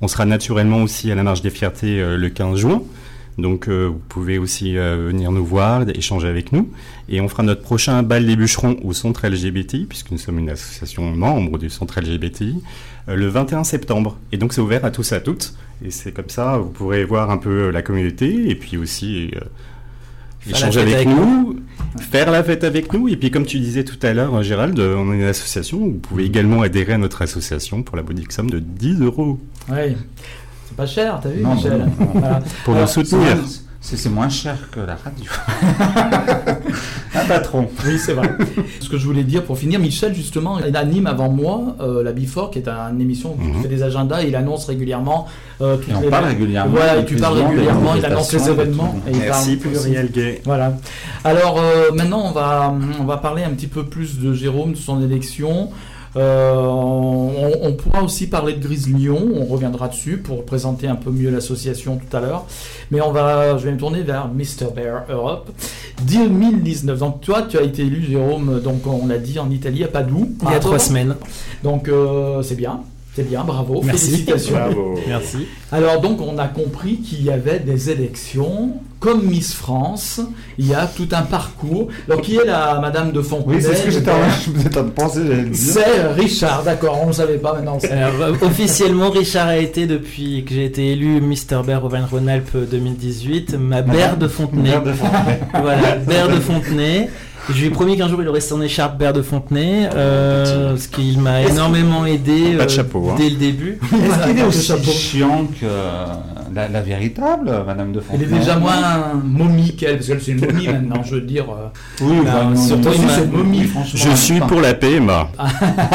[0.00, 2.82] On sera naturellement aussi à la Marche des Fiertés euh, le 15 juin.
[3.38, 6.68] Donc euh, vous pouvez aussi euh, venir nous voir, échanger avec nous.
[7.08, 10.50] Et on fera notre prochain bal des bûcherons au centre LGBTI, puisque nous sommes une
[10.50, 12.62] association membre du centre LGBTI,
[13.08, 14.18] euh, le 21 septembre.
[14.32, 15.54] Et donc c'est ouvert à tous et à toutes.
[15.84, 19.40] Et c'est comme ça, vous pourrez voir un peu la communauté et puis aussi euh,
[20.50, 21.56] échanger fête avec, avec nous,
[22.00, 23.08] faire la fête avec nous.
[23.08, 25.78] Et puis comme tu disais tout à l'heure, Gérald, euh, on est une association.
[25.78, 29.38] Vous pouvez également adhérer à notre association pour la modique somme de 10 euros
[29.70, 29.96] Ouais.
[30.66, 32.10] C'est pas cher, t'as vu, Non, Michel non, non.
[32.14, 32.40] Voilà.
[32.64, 33.36] pour Alors, nous soutenir.
[33.82, 35.30] C'est moins cher que la radio.
[37.14, 37.68] un patron.
[37.84, 38.30] Oui, c'est vrai.
[38.80, 42.12] Ce que je voulais dire pour finir, Michel, justement, il anime avant moi euh, la
[42.12, 43.62] Before, qui est un- une émission où tu Mhm.
[43.62, 45.26] fais des agendas et il annonce régulièrement
[45.60, 46.72] euh, Et on les- parle régulièrement.
[46.74, 48.94] Voilà, et tu parles régulièrement, il annonce les événements.
[49.06, 50.40] Et Merci Pluriel Gay.
[50.44, 50.74] Voilà.
[51.24, 54.76] Alors euh, maintenant, on va, on va parler un petit peu plus de Jérôme, de
[54.78, 55.70] son élection.
[56.16, 60.94] Euh, on, on pourra aussi parler de Grise Lyon, on reviendra dessus pour présenter un
[60.94, 62.44] peu mieux l'association tout à l'heure.
[62.90, 64.72] Mais on va, je vais me tourner vers Mr.
[64.74, 65.50] Bear Europe.
[66.02, 66.98] 2019.
[66.98, 70.28] Donc toi, tu as été élu, Jérôme, donc on l'a dit, en Italie, à Padoue.
[70.42, 71.16] Il y a trois semaines.
[71.62, 72.80] Donc euh, c'est bien.
[73.14, 74.06] C'est bien, bravo, Merci.
[74.06, 74.54] félicitations.
[74.54, 74.98] Bravo.
[75.06, 75.46] Merci.
[75.70, 80.20] Alors donc on a compris qu'il y avait des élections comme Miss France,
[80.58, 81.88] il y a tout un parcours.
[82.08, 84.90] Alors, qui est la Madame de Fontenay Oui, c'est ce que j'étais en, train de
[84.90, 85.52] penser, le.
[85.52, 87.78] C'est Richard, d'accord, on ne savait pas maintenant.
[87.90, 93.56] Alors, euh, officiellement, Richard a été, depuis que j'ai été élu Mister Bear Auvergne-Rhône-Alpes 2018,
[93.58, 94.70] ma Bear de Fontenay.
[94.70, 95.40] Merde de Fontenay.
[95.52, 97.10] Voilà, Bear de Fontenay.
[97.48, 100.86] Je lui ai promis qu'un jour il aurait son écharpe Bear de Fontenay, euh, parce
[100.86, 103.14] qu'il m'a énormément aidé Pas de euh, chapeau, hein.
[103.18, 103.78] dès le début.
[103.82, 105.66] Est-ce qu'il est aussi chiant que
[106.54, 110.32] la, la véritable Madame de Elle Fontenay est déjà moins momie qu'elle, parce qu'elle c'est
[110.32, 111.46] une momie maintenant, je veux dire.
[111.50, 111.66] euh,
[112.02, 112.90] Oui, Non, bah, surtout,
[113.36, 113.92] momie, franchement.
[114.12, 115.28] Je suis pour la PMA.
[115.38, 115.48] Ah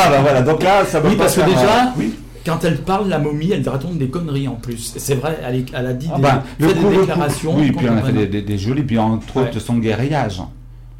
[0.09, 2.13] bah voilà, donc là, ça va Oui, pas parce que faire, déjà, euh, oui.
[2.45, 4.93] quand elle parle, la momie, elle raconte des conneries en plus.
[4.97, 7.55] C'est vrai, elle, est- elle a dit Ah des, bah, fait des coup- déclarations.
[7.57, 10.41] Oui, puis on a fait des, des, des jolis, puis entre autres son guérillage.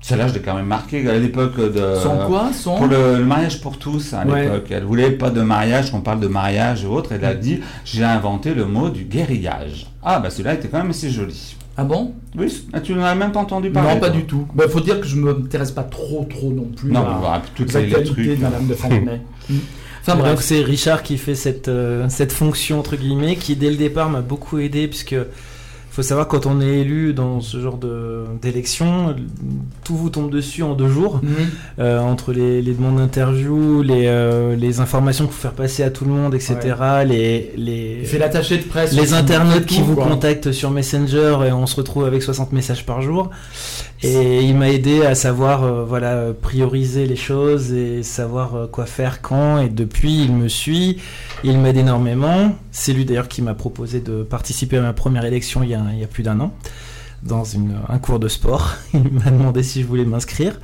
[0.07, 1.95] Celle-là, je l'ai quand même marqué à l'époque de.
[2.01, 2.77] Son quoi Son.
[2.77, 4.43] Pour le, le mariage pour tous à Ouais.
[4.43, 4.67] l'époque.
[4.69, 7.11] Elle voulait pas de mariage, qu'on parle de mariage ou autre.
[7.11, 7.25] Elle Mm.
[7.25, 9.87] a dit J'ai inventé le mot du guérillage.
[10.03, 11.55] Ah, bah celui-là était quand même assez joli.
[11.75, 12.13] Ah bon?
[12.37, 14.47] Oui, ah, tu n'en as même pas entendu parler Non, pas toi du tout.
[14.57, 17.19] Il faut dire que je ne m'intéresse pas trop, trop non plus Non, à, mais
[17.19, 18.17] voilà, toutes les, les trucs.
[18.27, 19.21] de Madame de Fontenay.
[19.49, 19.55] Mm.
[20.01, 20.31] Enfin bref.
[20.31, 24.09] Donc c'est Richard qui fait cette, euh, cette fonction entre guillemets qui dès le départ
[24.09, 25.15] m'a beaucoup aidé puisque
[25.97, 27.79] faut savoir quand on est élu dans ce genre
[28.41, 29.15] d'élection,
[29.83, 31.29] tout vous tombe dessus en deux jours Mhm.
[31.79, 35.89] Euh, entre les, les demandes d'interview, les, euh, les informations qu'il faut faire passer à
[35.89, 36.55] tout le monde, etc.
[37.05, 38.93] Les, les, Il fait l'attaché de presse.
[38.93, 40.05] les internautes qui vous quoi.
[40.05, 43.31] contactent sur Messenger et on se retrouve avec 60 messages par jour.
[44.03, 48.67] Et il m'a aidé à savoir euh, voilà euh, prioriser les choses et savoir euh,
[48.67, 49.59] quoi faire quand.
[49.59, 51.01] Et depuis, il me suit,
[51.43, 52.55] il m'aide énormément.
[52.71, 55.81] C'est lui d'ailleurs qui m'a proposé de participer à ma première élection il y a,
[55.93, 56.53] il y a plus d'un an
[57.23, 58.75] dans une, un cours de sport.
[58.93, 60.59] Il m'a demandé si je voulais m'inscrire.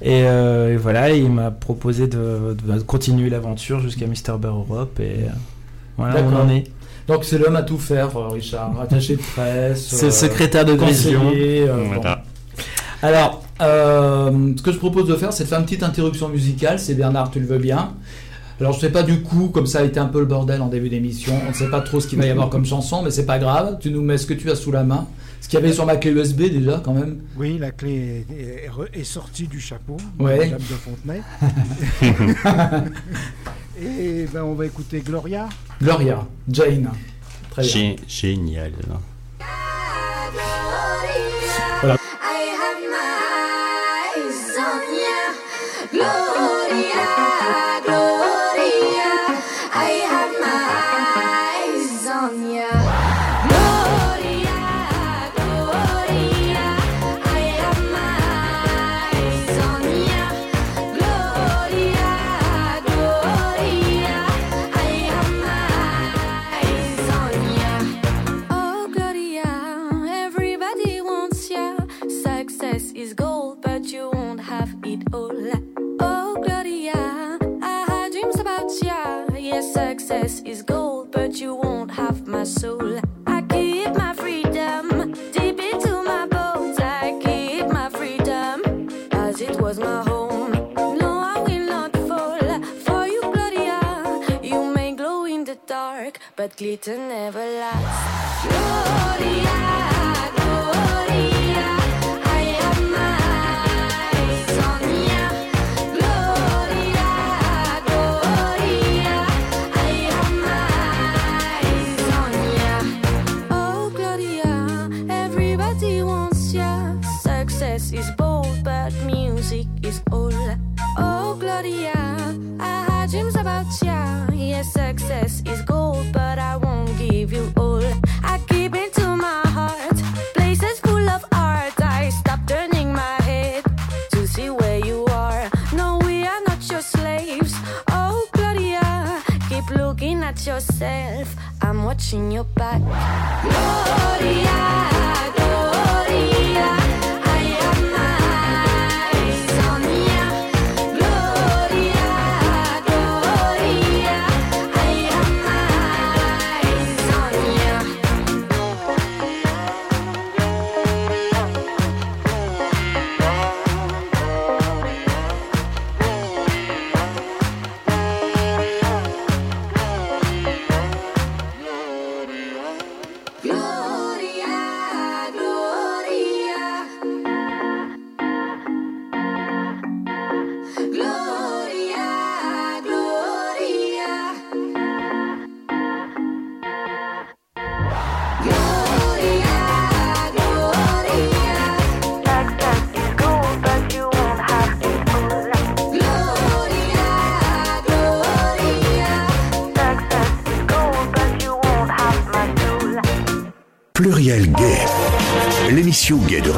[0.00, 5.00] Et, euh, et voilà, il m'a proposé de, de continuer l'aventure jusqu'à Mister Bear Europe.
[5.00, 5.30] Et euh,
[5.96, 6.64] voilà, on en est.
[7.08, 8.78] Donc c'est l'homme à tout faire, euh, Richard.
[8.80, 9.88] Attaché de presse.
[9.88, 11.22] C'est euh, le secrétaire de Grésion.
[11.24, 11.94] conseiller, euh, bon.
[11.94, 12.17] Voilà.
[13.02, 16.78] Alors, euh, ce que je propose de faire, c'est de faire une petite interruption musicale.
[16.78, 17.92] C'est Bernard, tu le veux bien?
[18.60, 20.66] Alors, je sais pas du coup, comme ça a été un peu le bordel en
[20.66, 21.32] début d'émission.
[21.46, 23.38] On ne sait pas trop ce qu'il va y avoir comme chanson, mais c'est pas
[23.38, 23.78] grave.
[23.80, 25.06] Tu nous mets ce que tu as sous la main.
[25.40, 27.20] Ce qu'il y avait sur ma clé USB déjà, quand même.
[27.36, 30.38] Oui, la clé est, est re- est sortie du chapeau de Ouais.
[30.50, 31.22] Madame de Fontenay.
[33.80, 35.48] Et ben, on va écouter Gloria.
[35.80, 36.90] Gloria, Jane.
[37.50, 37.70] Très bien.
[37.72, 38.72] Gé- Génial.
[82.38, 83.00] My soul.
[83.26, 86.78] I keep my freedom deep into my bones.
[86.78, 88.56] I keep my freedom
[89.10, 90.52] as it was my home.
[91.02, 92.38] No, I will not fall
[92.86, 93.80] for you, Gloria.
[94.50, 98.46] You may glow in the dark, but glitter never lasts.
[98.46, 99.58] Gloria,
[100.06, 100.17] Gloria,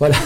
[0.00, 0.16] Voilà.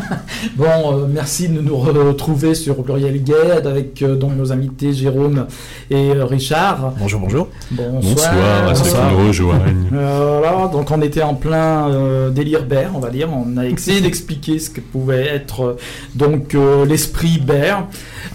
[0.56, 5.46] bon, euh, merci de nous retrouver sur Pluriel Gay avec euh, donc nos invités Jérôme
[5.90, 6.94] et euh, Richard.
[6.98, 7.48] Bonjour, bonjour.
[7.70, 8.00] Bonsoir.
[8.00, 9.88] Bonsoir à ceux qui nous rejoignent.
[9.90, 13.28] Voilà, donc on était en plein euh, délire bear, on va dire.
[13.30, 15.76] On a essayé d'expliquer ce que pouvait être
[16.14, 17.86] donc euh, l'esprit bear.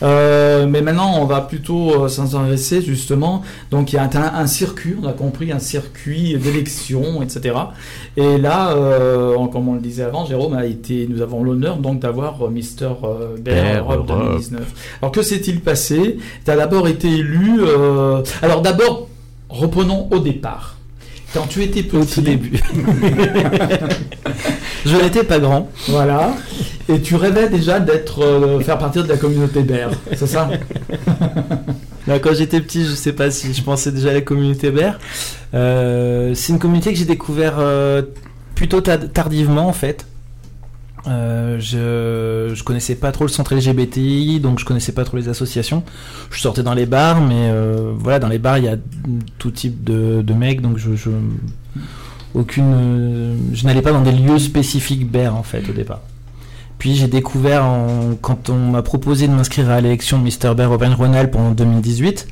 [0.02, 3.42] Euh, mais maintenant, on va plutôt euh, s'intéresser justement.
[3.72, 7.56] Donc il y a un, un circuit, on a compris, un circuit d'élection, etc.
[8.18, 12.00] Et là, euh, comme on le disait avant, Jérôme a été, nous avons l'honneur donc
[12.00, 14.20] d'avoir euh, Mister euh, Bear Europe Europe.
[14.32, 14.62] 2019.
[15.02, 16.18] Alors que s'est-il passé?
[16.46, 17.62] Tu as d'abord été élu.
[17.62, 19.08] euh, Alors d'abord,
[19.50, 20.78] reprenons au départ.
[21.34, 22.60] Quand tu étais petit, Au tout début.
[24.86, 25.70] je n'étais pas grand.
[25.88, 26.34] voilà,
[26.90, 30.50] et tu rêvais déjà d'être, euh, faire partie de la communauté Bear, c'est ça?
[32.08, 35.00] Là, quand j'étais petit, je sais pas si je pensais déjà à la communauté BER.
[35.56, 38.02] Euh, c'est une communauté que j'ai découvert euh,
[38.56, 40.06] plutôt ta- tardivement en fait.
[41.06, 45.28] Euh, je, je connaissais pas trop le centre LGBTI, donc je connaissais pas trop les
[45.30, 45.84] associations.
[46.32, 48.78] Je sortais dans les bars, mais euh, voilà, dans les bars il y a
[49.38, 51.06] tout type de, mecs, donc euh,
[53.54, 56.02] je n'allais pas dans des lieux spécifiques BER en fait au départ.
[56.80, 57.66] Puis j'ai découvert
[58.22, 60.54] quand on m'a proposé de m'inscrire à l'élection Mr.
[60.56, 62.28] Bear Auvergne-Rhône-Alpes en 2018.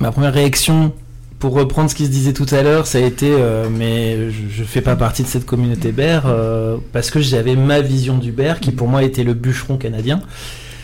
[0.00, 0.92] Ma première réaction,
[1.38, 4.42] pour reprendre ce qui se disait tout à l'heure, ça a été euh, mais je,
[4.50, 8.32] je fais pas partie de cette communauté Bear euh, parce que j'avais ma vision du
[8.32, 10.20] Bear qui pour moi était le bûcheron canadien.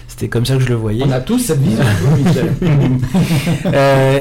[0.07, 1.03] C'était comme ça que je le voyais.
[1.05, 1.83] On a tous cette vision.
[3.67, 4.21] Euh,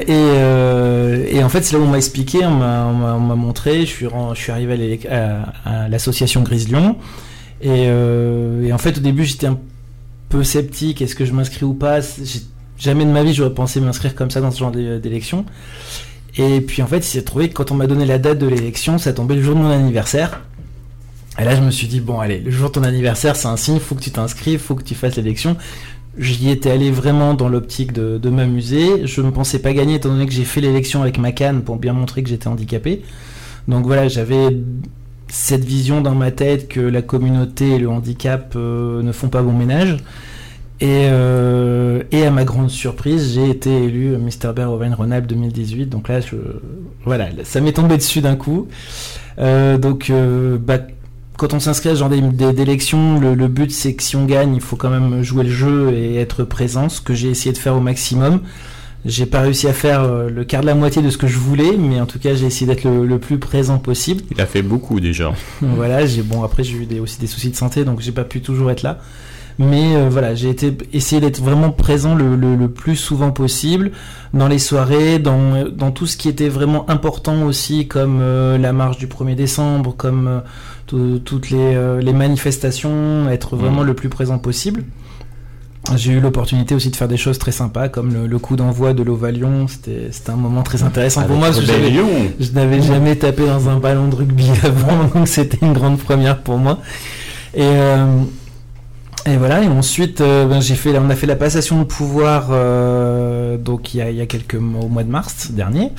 [1.28, 3.20] et, et en fait, c'est là où on m'a expliqué, on m'a- on m'a on
[3.20, 3.80] m'a montré.
[3.82, 4.98] Je suis, je suis arrivé
[5.64, 6.96] à l'association Grise Lion.
[7.62, 9.58] Et, et en fait, au début, j'étais un
[10.28, 11.00] peu sceptique.
[11.02, 12.00] Est-ce que je m'inscris ou pas?
[12.78, 15.44] Jamais de ma vie, j'aurais pensé m'inscrire comme ça dans ce genre d'é- d'élection.
[16.36, 18.46] Et puis en fait, il s'est trouvé que quand on m'a donné la date de
[18.46, 20.40] l'élection, ça tombait le jour de mon anniversaire.
[21.38, 23.56] Et là, je me suis dit, bon, allez, le jour de ton anniversaire, c'est un
[23.56, 25.56] signe, faut que tu t'inscrives, faut que tu fasses l'élection.
[26.16, 29.06] J'y étais allé vraiment dans l'optique de, m'amuser.
[29.06, 31.76] Je ne pensais pas gagner étant donné que j'ai fait l'élection avec ma canne pour
[31.76, 33.02] bien montrer que j'étais handicapé.
[33.66, 34.56] Donc voilà, j'avais
[35.28, 39.42] cette vision dans ma tête que la communauté et le handicap euh, ne font pas
[39.42, 39.96] bon ménage.
[40.84, 44.52] Et, euh, et à ma grande surprise, j'ai été élu Mr.
[44.54, 45.86] Bear Auvergne-Rhône-Alpes 2018.
[45.86, 46.36] Donc là, je,
[47.06, 48.68] voilà, ça m'est tombé dessus d'un coup.
[49.38, 50.78] Euh, donc, euh, bah,
[51.38, 54.14] quand on s'inscrit à ce genre d'é- d'é- d'élection, le, le but c'est que si
[54.14, 57.30] on gagne, il faut quand même jouer le jeu et être présent, ce que j'ai
[57.30, 58.40] essayé de faire au maximum.
[59.06, 61.76] J'ai pas réussi à faire le quart de la moitié de ce que je voulais,
[61.78, 64.22] mais en tout cas j'ai essayé d'être le, le plus présent possible.
[64.30, 65.32] Il a fait beaucoup déjà.
[65.60, 68.24] voilà, j'ai bon après j'ai eu des, aussi des soucis de santé, donc j'ai pas
[68.24, 69.00] pu toujours être là.
[69.58, 73.92] Mais euh, voilà, j'ai été essayé d'être vraiment présent le, le- le plus souvent possible
[74.32, 78.72] dans les soirées, dans, dans tout ce qui était vraiment important aussi, comme euh, la
[78.72, 80.40] marche du 1er décembre, comme euh,
[80.86, 83.86] tout- toutes les, les manifestations, être vraiment Mhm.
[83.86, 84.82] le plus présent possible.
[85.96, 88.94] J'ai eu l'opportunité aussi de faire des choses très sympas, comme le, le coup d'envoi
[88.94, 89.68] de l'Ovalion.
[89.68, 91.48] C'était c'était un moment très intéressant pour moi.
[91.48, 95.74] parce que je n'avais jamais tapé dans un ballon de rugby avant, donc c'était une
[95.74, 96.78] grande première pour moi.
[97.54, 98.06] Et, euh,
[99.26, 101.84] et voilà, et ensuite, euh, ben, j'ai fait, la- on a fait la passation de
[101.84, 105.50] pouvoir euh, donc il y, a, il y a quelques mois, au mois de mars
[105.50, 105.92] dernier.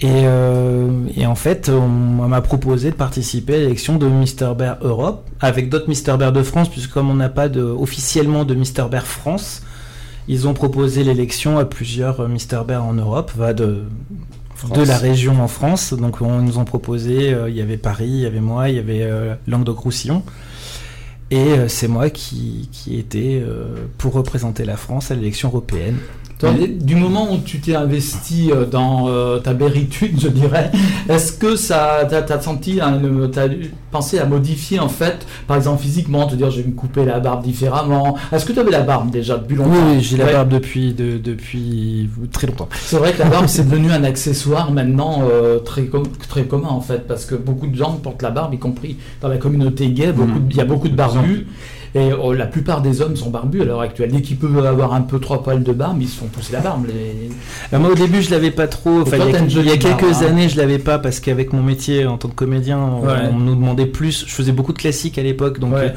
[0.00, 4.78] Et, euh, et en fait, on m'a proposé de participer à l'élection de Mister Bear
[4.80, 8.54] Europe avec d'autres Mister Bear de France, puisque comme on n'a pas de, officiellement de
[8.54, 9.62] Mister Bear France,
[10.28, 13.82] ils ont proposé l'élection à plusieurs euh, Mister Bear en Europe, va de,
[14.72, 15.92] de la région en France.
[15.94, 18.76] Donc on nous ont proposé, euh, il y avait Paris, il y avait moi, il
[18.76, 19.04] y avait
[19.48, 20.22] Languedoc-Roussillon.
[21.30, 25.98] Et euh, c'est moi qui, qui étais euh, pour représenter la France à l'élection européenne.
[26.38, 30.70] Toi, du moment où tu t'es investi euh, dans euh, ta béritude, je dirais,
[31.08, 32.78] est-ce que ça t'as t'as senti,
[33.32, 33.48] t'as
[33.90, 37.18] pensé à modifier en fait, par exemple physiquement, te dire je vais me couper la
[37.18, 38.16] barbe différemment?
[38.30, 39.70] Est-ce que tu avais la barbe déjà depuis longtemps?
[39.90, 42.68] oui, j'ai la barbe depuis, de- depuis très longtemps.
[42.82, 46.68] C'est vrai que la barbe c'est devenu un accessoire maintenant euh, très com- très commun
[46.68, 49.88] en fait, parce que beaucoup de gens portent la barbe, y compris dans la communauté
[49.88, 50.12] gay.
[50.12, 51.46] Beaucoup, il y a beaucoup de barbus.
[51.94, 54.10] Et oh, la plupart des hommes sont barbus à l'heure actuelle.
[54.12, 56.60] Dès qu'ils peuvent avoir un peu trois poils de barbe, ils se font pousser la
[56.60, 56.86] barbe.
[56.86, 57.30] Les-
[57.72, 60.02] Alors moi au début je l'avais pas trop, enfin il y a, il y quelques
[60.02, 60.26] barbe, hein.
[60.28, 63.12] années je l'avais pas parce qu'avec mon métier en tant que comédien on, Ouais.
[63.32, 65.86] on nous demandait plus, je faisais beaucoup de classiques à l'époque donc Ouais.
[65.86, 65.88] euh,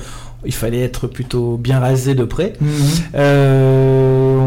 [0.45, 2.53] il fallait être plutôt bien rasé de près.
[2.61, 2.69] Mhm.
[3.51, 4.39] Euh,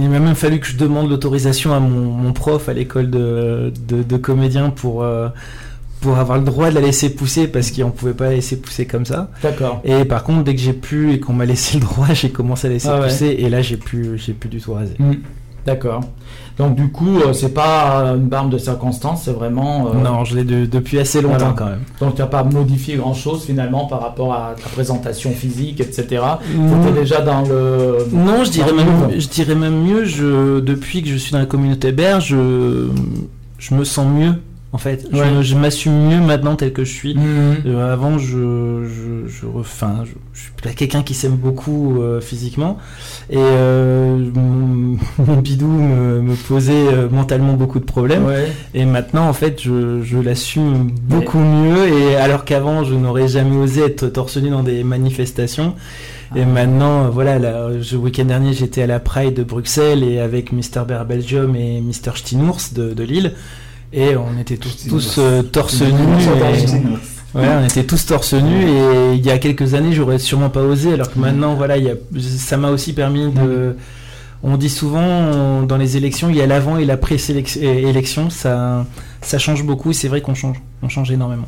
[0.00, 3.72] il m'a même fallu que je demande l'autorisation à mon, mon prof à l'école de,
[3.88, 5.28] de, de comédien pour, euh,
[6.02, 8.84] pour avoir le droit de la laisser pousser parce qu'on pouvait pas la laisser pousser
[8.84, 9.30] comme ça.
[9.42, 9.80] D'accord.
[9.84, 12.66] Et par contre, dès que j'ai pu et qu'on m'a laissé le droit, j'ai commencé
[12.66, 13.06] à laisser Ah ouais.
[13.06, 14.96] pousser et là j'ai pu, j'ai pu du tout raser.
[14.98, 15.12] Mm.
[15.64, 16.00] D'accord.
[16.58, 19.86] Donc du coup, euh, c'est pas une barbe de circonstance, c'est vraiment.
[19.94, 21.54] euh, Non, je l'ai de- depuis assez longtemps Voilà.
[21.56, 21.82] quand même.
[22.00, 26.20] Donc tu n'as pas modifié grand-chose finalement par rapport à ta présentation physique, etc.
[26.54, 26.68] Mm.
[26.82, 27.98] C'était déjà dans le.
[28.12, 31.46] Non, je dirais, même, je dirais même mieux, je, depuis que je suis dans la
[31.46, 32.88] communauté BER, je,
[33.58, 34.34] je me sens mieux,
[34.72, 35.06] en fait.
[35.12, 35.30] Je Ouais.
[35.30, 37.14] me- Je, m'assume mieux maintenant tel que je suis.
[37.14, 37.56] Mhm.
[37.66, 42.78] Euh, avant, je, je, je, enfin, je, je suis quelqu'un qui s'aime beaucoup euh, physiquement.
[43.30, 48.24] Et euh, mon, mon bidou me, me posait euh, mentalement beaucoup de problèmes.
[48.24, 48.50] Ouais.
[48.74, 51.88] Et maintenant, en fait, je, je l'assume beaucoup mieux.
[51.88, 55.74] Et alors qu'avant, je n'aurais jamais osé être torse nu dans des manifestations.
[56.34, 60.18] Et maintenant, euh, voilà, là, le week-end dernier, j'étais à la Pride de Bruxelles et
[60.18, 60.86] avec Mr.
[60.88, 62.12] Bear Belgium et Mr.
[62.16, 63.32] Stinours de, de Lille.
[63.92, 66.24] Et on était tous, tous euh, torse nus.
[66.36, 66.66] et-
[67.34, 70.60] Ouais, on était tous torse nus et il y a quelques années, j'aurais sûrement pas
[70.62, 73.74] osé, alors que maintenant, voilà, il y a, ça m'a aussi permis de.
[74.42, 78.84] On dit souvent on- dans les élections, il y a l'avant et l'après-élection, ça,
[79.22, 81.46] ça change beaucoup et c'est vrai qu'on change, on change énormément.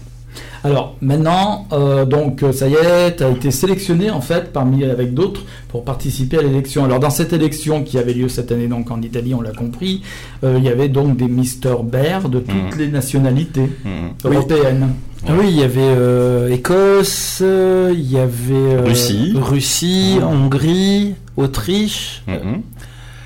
[0.64, 4.82] Alors maintenant, euh, donc euh, ça y est, tu as été sélectionné en fait parmi
[4.84, 6.84] avec d'autres pour participer à l'élection.
[6.84, 10.02] Alors dans cette élection qui avait lieu cette année donc en Italie, on l'a compris,
[10.42, 12.78] euh, il y avait donc des Mister Bear de toutes Mhm.
[12.78, 14.32] les nationalités Mhm.
[14.32, 14.88] européennes.
[15.26, 19.32] Ah Oui, il y avait euh, Écosse, euh, il y avait euh, Russie.
[19.36, 22.62] Russie, Hongrie, Autriche, Mhm.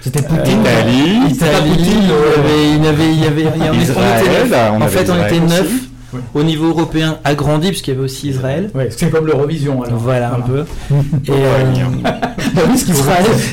[0.00, 0.60] C'était euh, Poutine.
[0.60, 1.18] Italie.
[1.30, 3.72] Italie, Poutine, il y euh, avait- il y avait, il y avait, il y en-
[3.72, 4.58] on était Israël, neuf.
[4.72, 5.54] on En avait fait, on était aussi.
[5.54, 5.87] neuf
[6.34, 8.70] Au niveau européen agrandi puisqu'il y avait aussi Israël.
[8.74, 9.82] Ouais, c'est comme l'Eurovision.
[9.82, 9.98] alors.
[9.98, 10.64] Voilà, un peu.
[11.26, 11.64] Et, euh.
[12.54, 12.62] Bah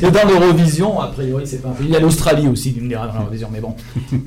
[0.02, 1.88] Et dans l'Eurovision, a priori, c'est pas un pays.
[1.90, 3.76] Il y a l'Australie aussi, tu me l'Eurovision, mais bon.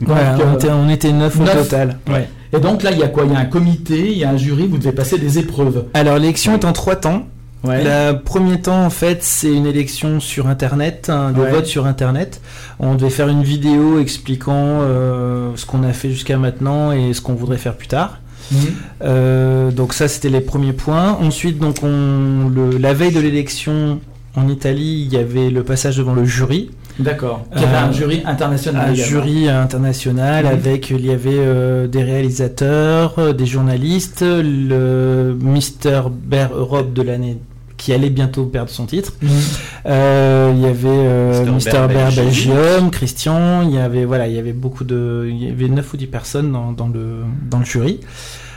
[0.03, 1.57] voilà, Donc, on, euh, était, on était neuf au neuf.
[1.69, 1.99] total.
[2.09, 2.29] Ouais.
[2.53, 3.25] Et donc là, il y a quoi?
[3.27, 5.87] Il y a un comité, il y a un jury, vous devez passer des épreuves.
[5.95, 7.27] Alors l'élection est en trois temps.
[7.65, 7.83] Ouais.
[7.85, 11.51] Le premier temps, en fait, c'est une élection sur Internet, de Ouais.
[11.51, 12.41] vote sur Internet.
[12.79, 17.21] On devait faire une vidéo expliquant euh, ce qu'on a fait jusqu'à maintenant et ce
[17.21, 18.19] qu'on voudrait faire plus tard.
[18.53, 18.59] Mhm.
[19.03, 21.19] Euh, donc ça, c'était les premiers points.
[21.21, 23.99] Ensuite, donc on, le, la veille de l'élection
[24.37, 27.45] en Italie, il y avait le passage devant le jury, D'accord.
[27.55, 28.89] Il y avait Euh, un jury international.
[28.89, 29.09] un également.
[29.09, 30.51] jury international Mhm.
[30.51, 37.03] avec il y avait euh, des réalisateurs, euh, des journalistes, le Mister Bear Europe de
[37.03, 37.39] l'année
[37.79, 39.15] qui allait bientôt perdre son titre.
[39.23, 39.31] Mhm.
[39.87, 41.51] Euh, il y avait euh.
[41.51, 42.91] Mister Bear Belgium.
[42.91, 45.97] Christian, il y avait voilà, il y avait beaucoup de il y avait 9 ou
[45.97, 48.01] 10 personnes dans, dans le dans le jury.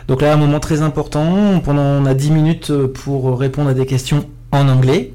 [0.10, 3.74] Donc là un moment très important, pendant on a 10 minutes euh, pour répondre à
[3.74, 5.14] des questions en anglais.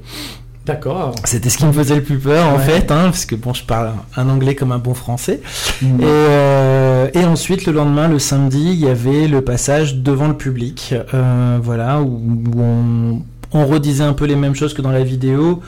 [0.65, 1.15] D'accord.
[1.23, 3.63] C'était ce qui me faisait le plus peur en fait, hein, parce que bon, je
[3.63, 5.41] parle un anglais comme un bon français.
[5.81, 6.01] Mhm.
[6.01, 10.35] Et, euh, et ensuite, le lendemain, le samedi, il y avait le passage devant le
[10.35, 12.21] public, euh, voilà, où,
[12.53, 13.21] où on,
[13.53, 15.61] on redisait un peu les mêmes choses que dans la vidéo.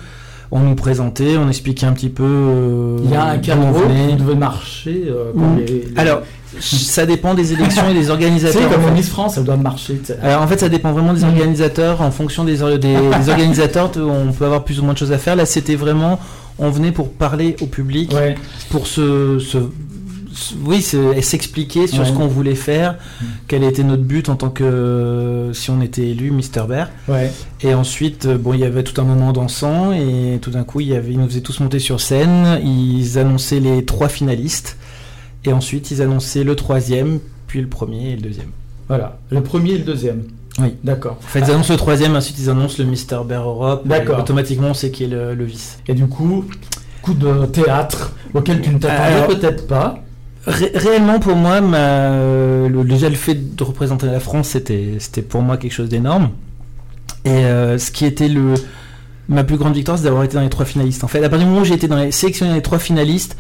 [0.52, 2.24] On nous présentait, on expliquait un petit peu.
[2.26, 3.84] euh, Il y a un cadre vous
[4.18, 5.04] devez marcher.
[5.08, 6.22] euh, les- les- Alors,
[6.60, 8.68] ça dépend des élections et des c'est organisateurs.
[8.72, 8.92] comme en.
[8.92, 10.02] Miss France, elle doit marcher.
[10.24, 12.02] Alors en fait ça dépend vraiment des organisateurs.
[12.02, 15.12] En fonction des, or- des, des organisateurs, on peut avoir plus ou moins de choses
[15.12, 15.36] à faire.
[15.36, 16.20] Là c'était vraiment,
[16.58, 18.34] on venait pour parler au public, Ouais.
[18.72, 19.38] pour se-
[20.64, 22.06] oui, s'expliquer sur Ouais.
[22.10, 23.26] ce qu'on voulait faire, Mm.
[23.48, 26.90] quel était notre but en tant que si on était élu Mister Bear.
[27.08, 27.32] Ouais.
[27.62, 30.80] Et ensuite, euh, bon, il y avait tout un moment dansant et tout d'un coup,
[30.82, 32.60] il y avait, ils nous faisaient tous monter sur scène.
[32.64, 34.78] Ils annonçaient les trois finalistes
[35.46, 38.50] et ensuite ils annonçaient le troisième, puis le premier et le deuxième.
[38.88, 39.18] Voilà.
[39.30, 40.24] Le premier et le deuxième.
[40.60, 40.74] Oui.
[40.84, 41.18] D'accord.
[41.24, 43.88] En fait, ils annoncent le troisième, ensuite ils annoncent le Mister Bear Europe.
[43.88, 44.20] D'accord.
[44.20, 45.80] Automatiquement, on sait qui est le, le vice.
[45.88, 46.44] Et du coup,
[47.02, 50.00] coup de théâtre auquel tu ne t'attendais peut-être pas.
[50.50, 52.10] Ré- réellement, pour moi, ma,
[52.68, 56.32] le, déjà le fait de représenter la France, c'était, pour moi quelque chose d'énorme.
[57.24, 58.56] Et euh, ce qui était le,
[59.28, 61.04] ma plus grande victoire, c'est d'avoir été dans les trois finalistes.
[61.04, 62.80] En fait, à partir du moment où j'ai été dans les, sélectionné dans les trois
[62.80, 63.38] finalistes,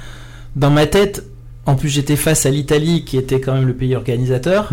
[0.55, 1.25] dans ma tête,
[1.65, 4.69] en plus j'étais face à l'Italie, qui était quand même le pays organisateur.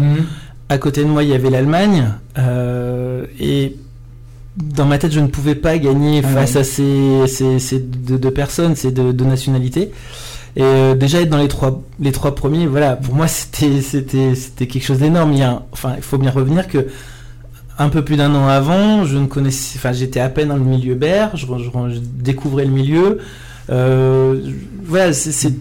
[0.69, 2.13] À côté de moi, il y avait l'Allemagne.
[2.39, 3.77] euh, et
[4.57, 6.61] dans ma tête, je ne pouvais pas gagner face ouais.
[6.61, 9.91] à ces, ces, ces deux, deux personnes, ces deux, deux nationalités.
[10.57, 14.35] Et euh, déjà être dans les trois, les trois premiers, voilà, pour moi, c'était, c'était,
[14.35, 15.33] c'était quelque chose d'énorme.
[15.35, 16.87] Il y a un- enfin, il faut bien revenir que
[17.79, 20.65] un peu plus d'un an avant, je ne connaissais, enfin, j'étais à peine dans le
[20.65, 23.19] milieu BER, je, je- je découvrais le milieu.
[23.69, 24.41] Euh,
[24.85, 25.53] voilà, c'est-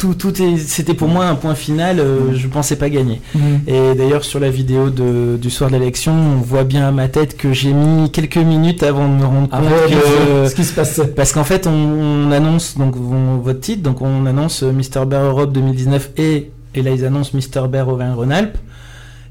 [0.00, 2.00] tout, tout c'était pour moi un point final.
[2.00, 3.20] euh, je pensais pas gagner.
[3.66, 7.08] Et d'ailleurs, sur la vidéo de- du soir de l'élection, on voit bien à ma
[7.08, 9.60] tête que j'ai mis quelques minutes avant de me rendre compte
[9.90, 10.48] que.
[10.48, 11.08] ce qui se passait.
[11.08, 15.22] Parce qu'en fait, on, on annonce donc votre titre, donc on annonce euh, Mister Bear
[15.24, 18.56] Europe 2019 et, et là ils annoncent Mister Bear Auvergne-Rhône-Alpes.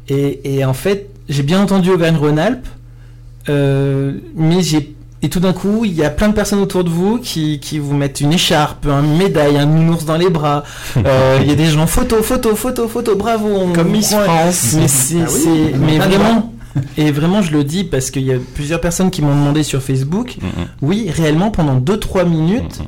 [0.07, 2.67] Et, et en fait, j'ai bien entendu Auvergne-Rhône-Alpes,
[3.49, 6.89] euh, mais j'ai Et tout d'un coup, il y a plein de personnes autour de
[6.89, 10.63] vous qui, qui vous mettent une écharpe, une médaille, un nounours dans les bras.
[11.05, 13.47] Euh, Il y a des gens photo, photo, photo, photo, bravo.
[13.53, 14.75] on- Comme Miss France.
[14.77, 16.53] Mais, c'est, Ah oui, mais vraiment,
[16.97, 19.81] et vraiment, je le dis parce qu'il y a plusieurs personnes qui m'ont demandé sur
[19.81, 20.37] Facebook.
[20.41, 20.49] Mhm.
[20.81, 22.85] Oui, réellement, pendant 2-3 minutes, Mhm.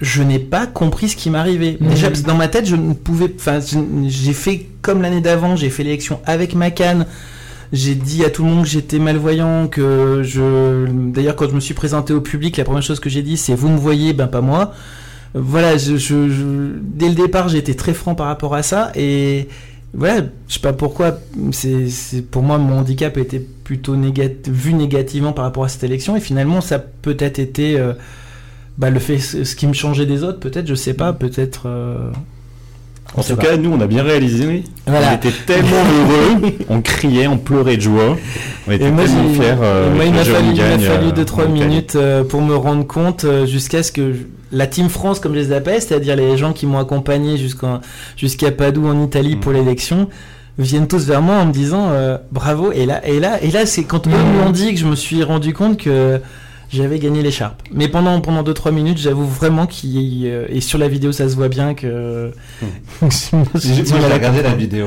[0.00, 1.78] je n'ai pas compris ce qui m'arrivait.
[1.80, 3.32] Déjà, parce que dans ma tête, je ne pouvais.
[3.38, 3.60] Enfin,
[4.08, 7.06] j'ai fait comme l'année d'avant, j'ai fait l'élection avec ma canne.
[7.72, 10.86] J'ai dit à tout le monde que j'étais malvoyant, que je.
[10.88, 13.54] D'ailleurs, quand je me suis présenté au public, la première chose que j'ai dit, c'est
[13.54, 14.72] vous me voyez, ben pas moi.
[15.34, 19.48] Voilà, je, dès le départ, été très franc par rapport à ça et
[19.92, 21.18] voilà, je sais pas pourquoi.
[21.52, 23.94] C'est, pour moi, mon handicap était plutôt
[24.46, 27.92] vu négativement par rapport à cette élection et finalement, ça peut-être été euh,
[28.78, 31.64] bah, le fait, ce ce qui me changeait des autres, peut-être, je sais pas, peut-être.
[31.66, 32.10] euh,
[33.16, 33.42] En tout pas.
[33.42, 34.62] cas, nous, on a bien réalisé.
[34.86, 35.12] Voilà.
[35.12, 38.16] On était tellement heureux, on criait, on pleurait de joie.
[38.68, 39.54] On était Et moi, tellement fiers.
[39.62, 41.60] euh, moi, il m'a fallu, il gagne, fallu euh, 2-3 en Italie.
[41.68, 44.18] minutes euh, pour me rendre compte jusqu'à ce que je-
[44.52, 47.36] la Team France, comme je les appelle, c'est-à-dire les gens qui m'ont accompagné
[48.16, 49.40] jusqu'à Padoue en Italie Mm.
[49.40, 50.08] pour l'élection,
[50.58, 51.90] viennent tous vers moi en me disant
[52.32, 52.72] bravo.
[52.72, 54.96] Et là, et là, et là c'est quand eux me l'ont dit que je me
[54.96, 56.20] suis rendu compte que
[56.70, 57.62] j'avais gagné l'écharpe.
[57.72, 61.34] Mais pendant, pendant 2-3 minutes, j'avoue vraiment qu'il euh, et sur la vidéo, ça se
[61.34, 62.32] voit bien que.
[63.02, 64.14] J'ai- Moi, j'ai voilà.
[64.14, 64.86] regardé la vidéo.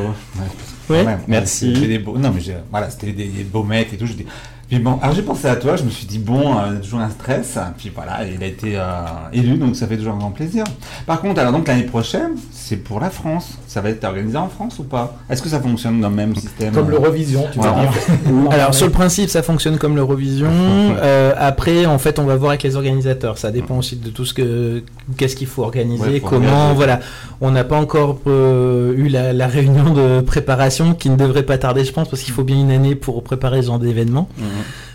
[0.90, 1.06] Ouais.
[1.28, 1.72] Merci.
[1.74, 2.18] Des beaux...
[2.18, 4.06] Non, mais j'ai- voilà, c'était des, des beaux mecs et tout.
[4.06, 4.26] Je dis...
[4.72, 7.10] Puis bon, alors j'ai pensé à toi, je me suis dit, bon, euh, toujours un
[7.10, 7.58] stress.
[7.78, 9.02] Puis voilà, il a été euh,
[9.34, 10.64] élu, donc ça fait toujours un grand plaisir.
[11.06, 13.58] Par contre, alors donc l'année prochaine, c'est pour la France.
[13.68, 15.18] Ça va être organisé en France ou pas?
[15.30, 17.82] Est-ce que ça fonctionne dans le même système Comme euh, l'Eurovision, tu veux Voilà.
[17.90, 18.50] dire.
[18.52, 20.50] Alors sur le principe, ça fonctionne comme l'Eurovision.
[21.04, 23.38] Euh, après, en fait, on va voir avec les organisateurs.
[23.40, 24.84] Ça dépend aussi de tout ce que
[25.18, 26.46] qu'est-ce qu'il faut organiser, Ouais, comment.
[26.48, 26.76] organiser.
[26.76, 27.00] Voilà,
[27.42, 31.58] on n'a pas encore euh, eu la, la réunion de préparation qui ne devrait pas
[31.58, 34.28] tarder, je pense, parce qu'il faut bien une année pour préparer ce genre d'événement.
[34.38, 34.46] Mhm.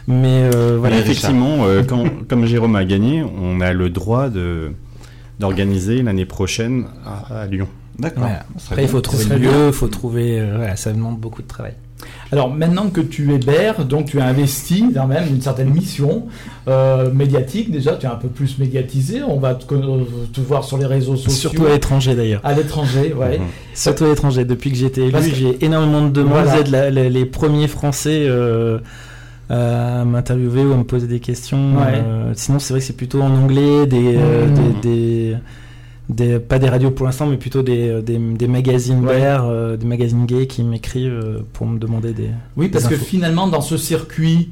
[0.07, 0.96] Mais euh, voilà.
[0.96, 4.72] Mais effectivement, euh, quand, comme Jérôme a gagné, on a le droit de
[5.38, 7.68] d'organiser l'année prochaine à, à Lyon.
[7.98, 8.22] D'accord.
[8.24, 8.44] Voilà.
[8.57, 8.88] Après, il bien.
[8.88, 10.40] faut trouver le lieu, il faut trouver.
[10.40, 11.74] euh, voilà, ça demande beaucoup de travail.
[12.31, 16.26] Alors maintenant que tu es BER, donc tu as investi dans même une certaine mission
[16.68, 20.87] euh, médiatique déjà, tu es un peu plus médiatisé, on va te, voir sur les
[20.87, 21.31] réseaux sociaux.
[21.31, 22.40] Surtout à l'étranger d'ailleurs.
[22.44, 23.38] à l'étranger, ouais.
[23.38, 23.46] Mhm.
[23.74, 24.44] Surtout à l'étranger.
[24.44, 26.44] Depuis que j'ai été élu, j'ai énormément de demandes.
[26.44, 26.90] Voilà.
[26.90, 28.79] Les premiers Français euh,
[29.48, 31.76] à m'interviewer ou à me poser des questions.
[31.76, 32.02] Ouais.
[32.04, 34.54] Euh, sinon, c'est vrai que c'est plutôt en anglais, des, euh, Mhm.
[34.54, 35.37] des, des-
[36.09, 39.18] des- pas des radios pour l'instant, mais plutôt des, euh, des, des magazines Ouais.
[39.18, 42.30] verts, euh, des magazines gays qui m'écrivent euh, pour me demander des.
[42.56, 44.50] Oui, parce Des que finalement, dans ce circuit,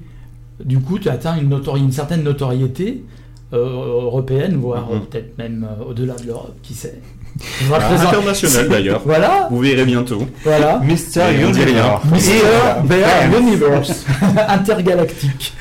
[0.64, 3.04] du coup, tu atteins une, une certaine notoriété
[3.52, 3.56] euh,
[4.02, 4.96] européenne, voire Mhm.
[4.96, 7.00] euh, peut-être même au-delà de l'Europe, qui sait.
[7.72, 9.02] International, d'ailleurs.
[9.04, 10.26] Voilà, Vous verrez bientôt.
[10.44, 10.80] voilà.
[11.32, 11.64] Universe.
[11.64, 12.00] rien.
[12.10, 12.84] Mr.
[12.84, 14.04] Bear Universe,
[14.48, 15.52] intergalactique.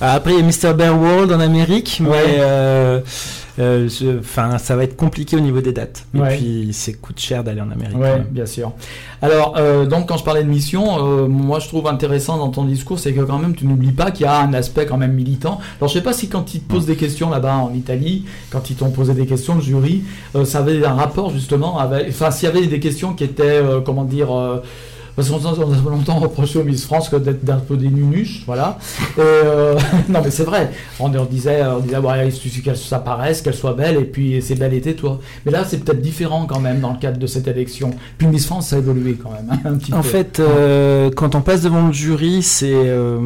[0.00, 0.74] Après, il y a Mr.
[0.74, 2.16] Bear World en Amérique, mais Ouais.
[2.38, 3.00] euh,
[3.58, 3.88] euh,
[4.20, 6.06] enfin, ça va être compliqué au niveau des dates.
[6.14, 6.36] Et Ouais.
[6.36, 7.96] puis, c'est coûte cher d'aller en Amérique.
[7.96, 8.26] même.
[8.30, 8.72] bien sûr.
[9.20, 12.64] Alors, euh, donc, quand je parlais de mission, euh, moi, je trouve intéressant dans ton
[12.64, 15.12] discours, c'est que quand même, tu n'oublies pas qu'il y a un aspect quand même
[15.14, 15.58] militant.
[15.80, 18.70] Alors, je sais pas si quand ils te posent des questions là-bas en Italie, quand
[18.70, 20.02] ils t'ont posé des questions, le jury,
[20.36, 22.08] euh, ça avait un rapport justement avec.
[22.10, 24.28] Enfin, s'il y avait des questions qui étaient, euh, comment dire.
[25.18, 28.44] Parce qu'on on a longtemps reproché aux Miss France que d'être d'un peu des nunuches,
[28.46, 28.78] voilà.
[29.16, 29.76] Et, euh,
[30.08, 30.70] non mais c'est vrai.
[31.00, 34.40] On leur disait, on disait, ouais, il suffit qu'elle s'apparaisse, qu'elle soit belle, et puis
[34.40, 35.18] c'est belle et tais-toi.
[35.44, 37.90] Mais là, c'est peut-être différent quand même dans le cadre de cette élection.
[38.16, 40.08] Puis Miss France, ça a évolué quand même, hein, un petit En peu.
[40.08, 43.18] fait, euh, quand on passe devant le jury, c'est euh,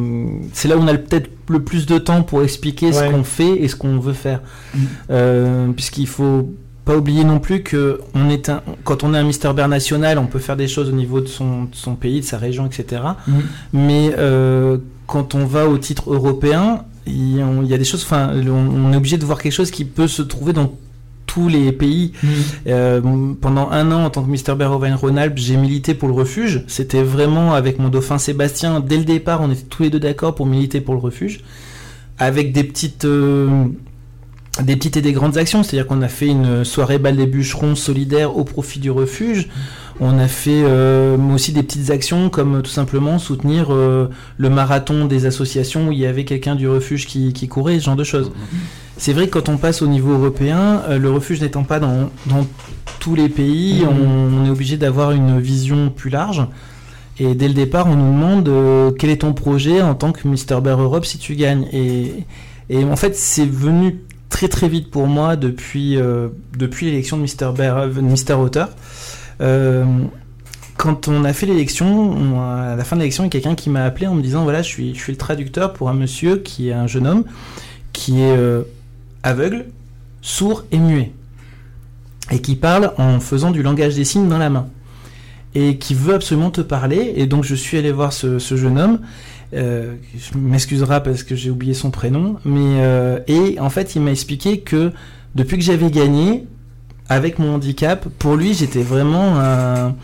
[0.51, 3.61] c'est là où on a peut-être le plus de temps pour expliquer ce qu'on fait
[3.61, 4.41] et ce qu'on veut faire.
[4.73, 5.73] Mm.
[5.73, 6.49] Puisqu'il faut
[6.85, 10.17] pas oublier non plus que on est un, quand on est un Mister Bear national,
[10.17, 12.65] on peut faire des choses au niveau de son, de son pays, de sa région,
[12.65, 13.01] etc.
[13.27, 13.41] Mhm.
[13.73, 18.03] Mais euh, quand on va au titre européen, il y a, des choses.
[18.03, 20.71] Enfin, on, on est obligé de voir quelque chose qui peut se trouver dans
[21.33, 22.13] tous les pays.
[22.21, 22.29] Mhm.
[22.67, 24.55] Euh, pendant un an, en tant que Mr.
[24.55, 26.63] Bear Auvergne-Rhône-Alpes, j'ai milité pour le refuge.
[26.67, 28.79] C'était vraiment avec mon dauphin Sébastien.
[28.79, 31.41] Dès le départ, on était tous les deux d'accord pour militer pour le refuge.
[32.19, 33.65] Avec des petites, euh,
[34.61, 35.63] des petites et des grandes actions.
[35.63, 39.49] C'est-à-dire qu'on a fait une soirée bal des bûcherons solidaire au profit du refuge.
[39.99, 45.05] On a fait euh, aussi des petites actions comme tout simplement soutenir euh, le marathon
[45.05, 48.03] des associations où il y avait quelqu'un du refuge qui, qui courait, ce genre de
[48.03, 48.31] choses.
[48.97, 52.09] C'est vrai que quand on passe au niveau européen, euh, le refuge n'étant pas dans,
[52.25, 52.45] dans
[52.99, 53.89] tous les pays, Mhm.
[53.89, 56.45] on, on est obligé d'avoir une vision plus large.
[57.19, 60.57] Et dès le départ, on nous demande quel est ton projet en tant que Mister
[60.63, 61.67] Bear Europe si tu gagnes.
[61.71, 62.25] Et,
[62.71, 63.99] et en fait, c'est venu
[64.33, 68.69] très très vite pour moi depuis, euh, depuis l'élection de Mister Bear, Mister Auteur.
[69.41, 69.85] Euh,
[70.75, 73.53] quand on a fait l'élection, on- à la fin de l'élection, il y a quelqu'un
[73.53, 76.69] qui m'a appelé en me disant voilà, je suis, le traducteur pour un monsieur qui
[76.69, 77.25] est un jeune homme
[77.93, 78.63] qui est euh,
[79.21, 79.65] aveugle,
[80.23, 81.11] sourd et muet,
[82.31, 84.65] et qui parle en faisant du langage des signes dans la main,
[85.53, 87.13] et qui veut absolument te parler.
[87.17, 88.99] Et donc je suis allé voir ce jeune homme.
[89.53, 94.01] Euh, je m'excusera parce que j'ai oublié son prénom, mais euh, et en fait il
[94.01, 94.91] m'a expliqué que
[95.35, 96.45] depuis que j'avais gagné
[97.09, 99.95] avec mon handicap, pour lui j'étais vraiment un,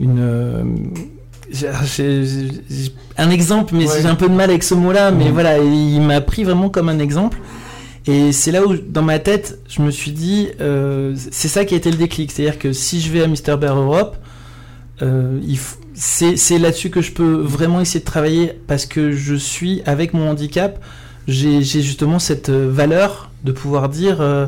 [0.00, 0.62] une euh,
[3.18, 3.98] un exemple, mais Ouais.
[4.00, 6.88] j'ai un peu de mal avec ce mot-là, mais voilà, il m'a pris vraiment comme
[6.88, 7.38] un exemple.
[8.06, 11.74] Et c'est là où, dans ma tête, je me suis dit, euh, c'est ça qui
[11.74, 12.32] a été le déclic.
[12.32, 14.16] C'est-à-dire que si je vais à Mister Bear Europe,
[15.02, 19.34] euh, il f- c'est là-dessus que je peux vraiment essayer de travailler parce que je
[19.34, 20.82] suis, avec mon handicap,
[21.28, 24.46] j'ai justement cette euh, valeur de pouvoir dire, euh,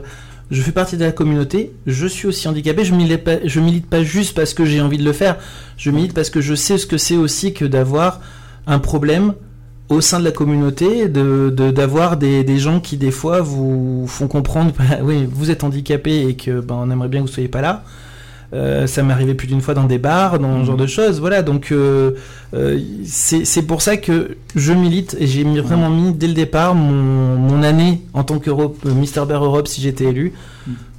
[0.51, 4.55] je fais partie de la communauté, je suis aussi handicapé, je milite pas, juste parce
[4.55, 5.36] que j'ai envie de le faire,
[5.76, 8.20] je milite parce que je sais ce que c'est aussi que d'avoir
[8.66, 9.34] un problème
[9.90, 14.07] au sein de la communauté, de de- d'avoir des, des gens qui des fois vous
[14.09, 17.32] font comprendre, bah, oui, vous êtes handicapé et que ben, on aimerait bien que vous
[17.32, 17.84] soyez pas là.
[18.55, 21.19] Euh, ça m'est arrivé plus d'une fois dans des bars, dans ce genre de choses.
[21.19, 22.13] Voilà, donc euh,
[22.55, 27.37] euh, c'est pour ça que je milite et j'ai vraiment mis dès le départ mon,
[27.37, 28.51] mon année en tant que
[28.89, 30.33] Mister Bear Europe si j'étais élu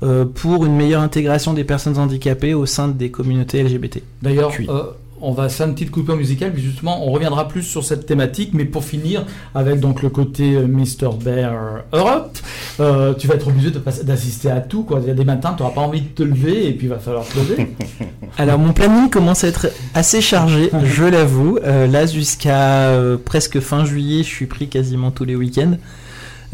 [0.03, 4.01] euh, pour une meilleure intégration des personnes handicapées au sein des communautés LGBT.
[4.21, 4.51] D'ailleurs,
[5.21, 8.51] on va faire une petite coupure musicale, puis justement, on reviendra plus sur cette thématique,
[8.53, 11.09] mais pour finir, avec donc le côté euh, Mr.
[11.23, 12.37] Bear Europe,
[12.79, 13.71] euh, tu vas être obligé
[14.03, 14.83] d'assister à tout.
[14.83, 14.99] Quoi.
[15.01, 16.99] Il y a des matins, tu n'auras pas envie de te lever, et puis va
[16.99, 17.75] falloir te lever.
[18.37, 21.57] Alors mon planning commence à être assez chargé, je l'avoue.
[21.63, 22.91] Euh, là jusqu'à
[23.23, 25.77] presque fin juillet, je suis pris quasiment tous les week-ends.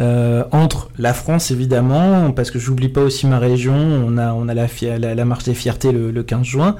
[0.02, 4.48] Euh, entre la France évidemment, parce que j'oublie pas aussi ma région, on a, on
[4.48, 6.76] a la, fi- la, la marche des fiertés le, le 15 juin,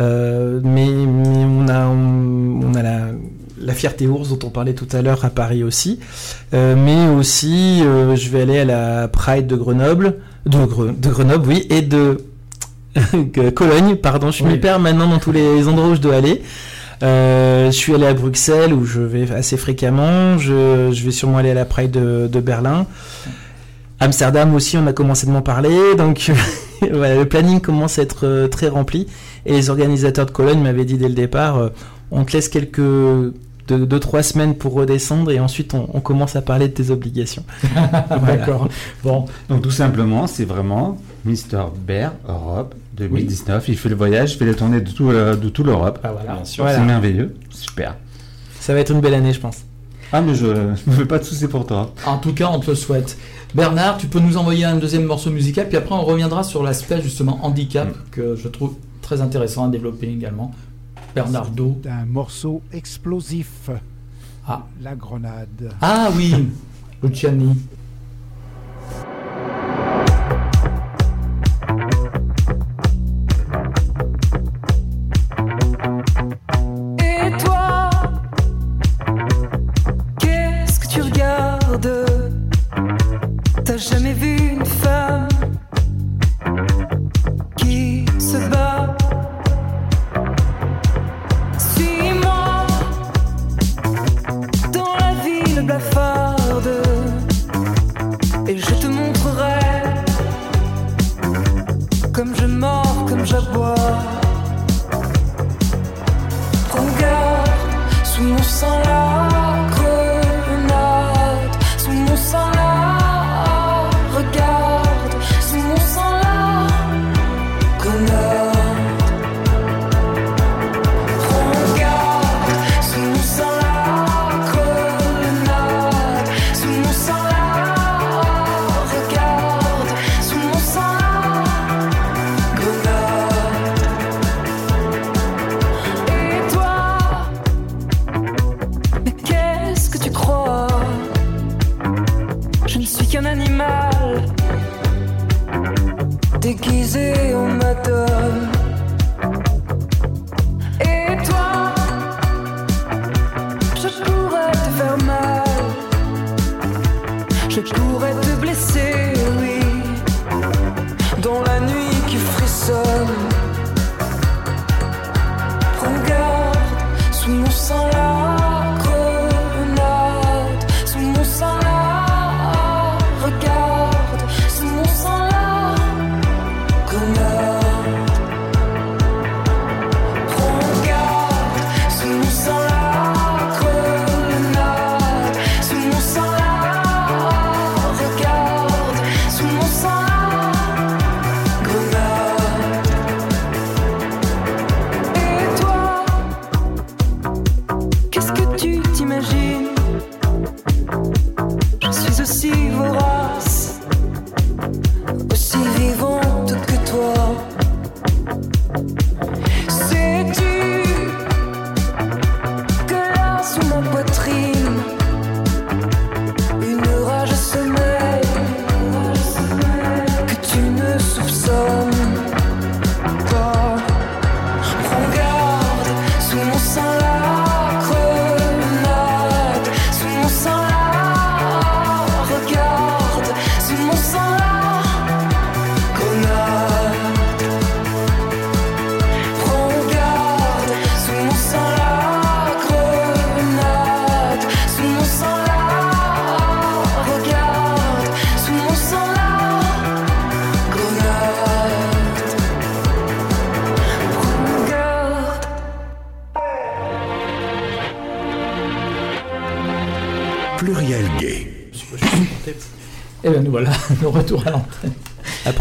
[0.00, 2.98] Euh, mais, mais on a, on, on a la,
[3.60, 6.00] la fierté ours dont on parlait tout à l'heure à Paris aussi,
[6.52, 11.08] Euh, mais aussi euh, je vais aller à la Pride de Grenoble, de, Gre- de
[11.10, 12.18] Grenoble oui, et de
[13.54, 14.52] Cologne, pardon, je Oui.
[14.52, 16.42] m'y perds maintenant dans tous les endroits où je dois aller.
[17.02, 20.38] Euh, je suis allé à Bruxelles où je vais assez fréquemment.
[20.38, 22.86] Je, je vais sûrement aller à la Pride de, de Berlin.
[24.00, 25.94] Amsterdam aussi, on a commencé de m'en parler.
[25.96, 26.30] Donc
[26.92, 29.06] voilà, le planning commence à être euh, très rempli.
[29.46, 31.68] Et les organisateurs de Cologne m'avaient dit dès le départ, euh,
[32.10, 36.36] on te laisse quelques deux, deux, trois semaines pour redescendre et ensuite on, on commence
[36.36, 37.44] à parler de tes obligations.
[38.26, 38.68] D'accord.
[39.02, 43.68] Bon, Donc tout simplement, c'est vraiment Mister Bear Europe 2019.
[43.68, 46.00] Il fait le voyage, il fait les tournées de tout, euh, de tout l'Europe.
[46.02, 46.34] bah voilà.
[46.34, 46.64] Bien sûr.
[46.64, 46.78] Voilà.
[46.78, 47.96] C'est merveilleux, super.
[48.60, 49.58] Ça va être une belle année, je pense.
[50.12, 51.92] Ah mais je ne me fais pas de soucis pour toi.
[52.06, 53.18] En tout cas, on te le souhaite.
[53.54, 57.00] Bernard, tu peux nous envoyer un deuxième morceau musical, puis après on reviendra sur l'aspect
[57.02, 60.54] justement handicap que je trouve très intéressant à développer également.
[61.14, 61.80] Bernardo.
[61.88, 63.70] Un morceau explosif.
[64.46, 64.66] Ah.
[64.82, 65.72] La grenade.
[65.80, 66.34] Ah oui,
[67.02, 67.54] Luciani.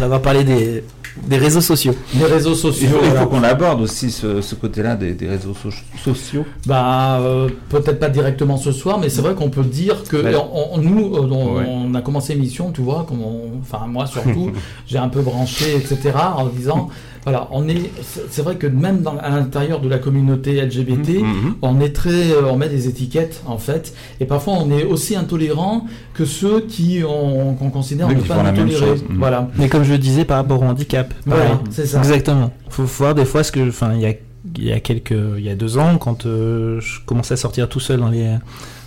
[0.08, 0.84] Après avoir parlé des,
[1.28, 1.94] des réseaux sociaux.
[2.18, 2.88] Les réseaux Il sociaux.
[2.90, 5.70] faut, il faut qu'on l'aborde aussi, ce, ce côté-là des, des réseaux so-
[6.04, 6.46] sociaux.
[6.66, 10.76] Bah, euh, peut-être pas directement ce soir, mais c'est vrai qu'on peut dire que on-
[10.76, 11.66] on- nous, euh, on, Ouais.
[11.68, 14.52] on a commencé l'émission, tu vois, comme on- enfin moi surtout,
[14.88, 16.12] j'ai un peu branché, etc.
[16.36, 16.90] En disant,
[17.24, 17.92] voilà, on est,
[18.30, 21.56] c'est vrai que même dans, à l'intérieur de la communauté LGBT, Mhm.
[21.62, 25.16] on est très, euh, on met des étiquettes en fait, et parfois on est aussi
[25.16, 28.36] intolérant que ceux qui on- qu'on considère Oui, ne pas
[28.70, 29.04] chose.
[29.10, 29.18] Mhm.
[29.18, 31.14] Voilà, Mais comme je le disais par rapport au handicap.
[31.26, 31.98] voilà, c'est ça.
[32.00, 32.52] Exactement.
[32.70, 34.14] Faut voir des fois ce que, enfin, il y a,
[34.58, 37.68] il y a quelques, il y a deux ans, quand euh, je commençais à sortir
[37.68, 38.36] tout seul dans les,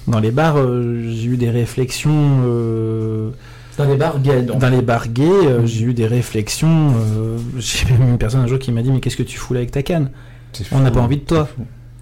[0.09, 2.41] dans les bars, euh, j'ai eu des réflexions.
[2.47, 3.31] euh,
[3.85, 4.59] Dans les bars gays, donc.
[4.59, 6.93] dans les bars gays, euh, j'ai eu des réflexions.
[7.17, 9.55] euh, j'ai même une personne un jour qui m'a dit mais qu'est-ce que tu fous
[9.55, 10.11] là avec ta canne?
[10.73, 11.49] On n'a pas envie de toi.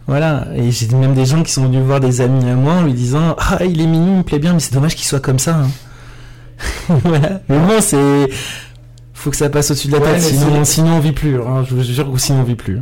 [0.07, 2.83] Voilà, et j'ai même des gens qui sont venus voir des amis à moi en
[2.83, 5.21] lui disant Ah, il est mignon, il me plaît bien, mais c'est dommage qu'il soit
[5.21, 5.57] comme ça.
[5.57, 5.69] hein.
[7.05, 8.29] voilà, mais bon, c'est.
[9.13, 11.37] Faut que ça passe au-dessus de la Ouais, tête, sinon, sinon on vit plus.
[11.41, 12.81] hein, je vous jure que sinon on vit plus.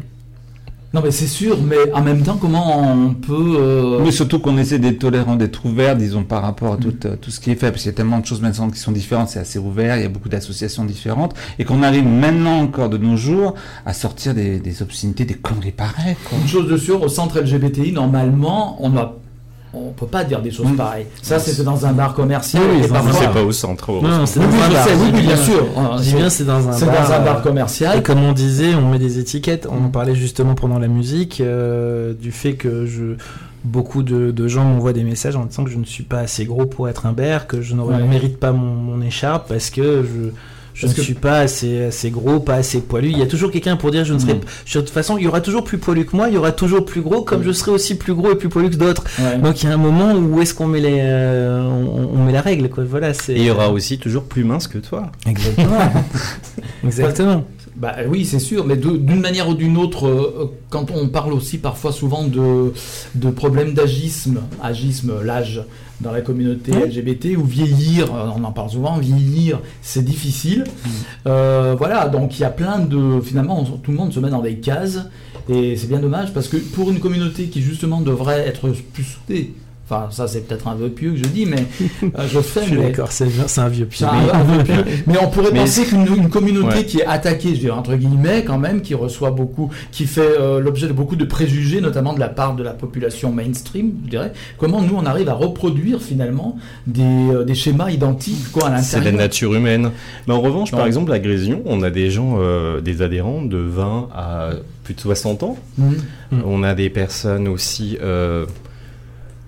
[0.95, 3.57] Non, mais c'est sûr, mais en même temps, comment on peut.
[3.61, 7.16] euh, Mais surtout qu'on essaie d'être tolérant, d'être ouvert, disons, par rapport à tout, euh,
[7.20, 8.93] tout ce qui est fait, parce qu'il y a tellement de choses maintenant qui sont
[8.93, 12.89] différentes, c'est assez ouvert, il y a beaucoup d'associations différentes, et qu'on arrive maintenant encore
[12.89, 16.39] de nos jours à sortir des, des obscénités, des conneries pareilles, quoi.
[16.41, 19.16] Une chose de sûr, au centre LGBTI, normalement, on a.
[19.79, 21.07] On peut pas dire des choses pareilles.
[21.22, 22.62] Ça, c'était dans un bar commercial.
[22.70, 23.91] Oui, c'est pas au centre.
[23.91, 24.85] au- Non, c'est dans oui, un bar.
[24.85, 25.66] sais, oui, bien C'est- sûr.
[25.99, 27.07] Je dis bien, c'est dans un C'est bar.
[27.09, 27.99] dans un bar commercial.
[27.99, 29.68] Et comme on disait, on met des étiquettes.
[29.70, 33.16] On en parlait justement pendant la musique euh, du fait que je
[33.64, 36.45] beaucoup de, de gens m'envoient des messages en disant que je ne suis pas assez
[36.45, 38.01] gros pour être un bear, que je ne Ouais.
[38.03, 40.31] mérite pas mon, mon écharpe parce que je
[40.77, 43.09] je ne que- suis pas assez, assez gros, pas assez poilu.
[43.11, 44.41] Il y a toujours quelqu'un pour dire je ne serai Mm.
[44.66, 46.53] je- de toute façon, il y aura toujours plus poilu que moi, il y aura
[46.53, 47.45] toujours plus gros, comme Mm.
[47.47, 49.05] je serai aussi plus gros et plus poilu que d'autres.
[49.18, 49.39] Ouais.
[49.39, 52.33] Donc il y a un moment où est-ce qu'on met les, euh, on, on met
[52.33, 52.85] la règle quoi.
[52.85, 53.33] Voilà, c'est.
[53.33, 55.11] Et il y aura aussi toujours plus mince que toi.
[55.27, 55.79] Exactement.
[56.85, 57.45] Exactement.
[57.77, 61.59] Bah oui, c'est sûr, mais d'une manière ou d'une autre, euh, quand on parle aussi
[61.59, 62.72] parfois souvent de,
[63.14, 65.62] de problèmes d'agisme, agisme, l'âge
[66.01, 66.72] dans la communauté.
[66.72, 70.64] LGBT, ou vieillir, euh, on en parle souvent, vieillir, c'est difficile.
[71.27, 73.20] Euh, voilà, donc il y a plein de...
[73.20, 75.01] Finalement, on- tout le monde se met dans des cases,
[75.51, 79.53] et c'est bien dommage, parce que pour une communauté qui justement devrait être plus soudée,
[79.89, 81.64] enfin ça c'est peut-être un vœu pieux que je dis, mais
[82.03, 82.61] euh, je fais...
[82.64, 85.51] Je suis mais- d'accord, c'est c'est un vieux un- un peu plus- Mais on pourrait
[85.53, 86.84] Mais- penser qu'une une communauté Ouais.
[86.84, 90.59] qui est attaquée, je dirais entre guillemets quand même, qui reçoit beaucoup, qui fait euh,
[90.61, 94.32] l'objet de beaucoup de préjugés, notamment de la part de la population mainstream, je dirais.
[94.59, 98.97] Comment nous on arrive à reproduire finalement des, euh, des schémas identiques quoi à C'est
[98.97, 99.20] la l'intérieur.
[99.22, 99.91] nature humaine.
[100.26, 103.59] Mais en revanche, par exemple, à Grésion, on a des gens, euh, des adhérents de
[103.59, 104.51] 20 à
[104.84, 105.57] plus de 60 ans.
[105.78, 105.95] Mhm.
[106.32, 106.37] Mm.
[106.47, 108.47] On a des personnes aussi euh,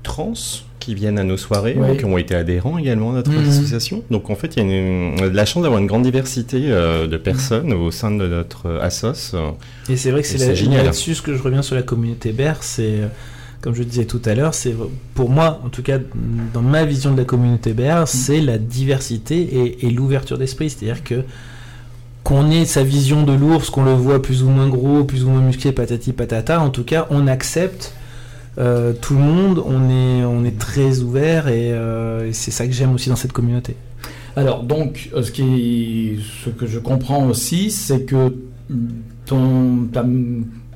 [0.09, 0.33] trans
[0.81, 1.87] qui viennent à nos soirées, Oui.
[1.91, 3.49] hein, qui ont été adhérents également à notre Mhm.
[3.49, 4.03] association.
[4.11, 7.07] Donc en fait, il y a une- de la chance d'avoir une grande diversité euh,
[7.07, 9.35] de personnes au sein de notre euh, assos.
[9.91, 12.83] Et c'est vrai que c'est là-dessus ce que je reviens sur la communauté BER, c'est
[13.01, 13.07] euh,
[13.61, 14.75] comme je disais tout à l'heure, c'est
[15.15, 15.99] pour moi, en tout cas
[16.55, 21.03] dans ma vision de la communauté BER, c'est la diversité et, et l'ouverture d'esprit, c'est-à-dire
[21.05, 21.23] que
[22.25, 25.29] qu'on ait sa vision de l'ours, qu'on le voit plus ou moins gros, plus ou
[25.31, 27.93] moins musclé, patati patata, en tout cas, on accepte
[28.59, 32.67] euh, tout le monde, on est, on est très ouvert et, euh, et c'est ça
[32.67, 33.77] que j'aime aussi dans cette communauté.
[34.37, 38.35] Alors donc, euh, ce, qui, ce que je comprends aussi, c'est que
[39.27, 40.05] ton, ta,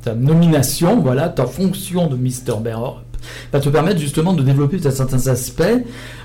[0.03, 3.17] ta nomination, voilà, ta fonction de Mister Bear Europe,
[3.53, 5.63] va te permettre justement de développer certains aspects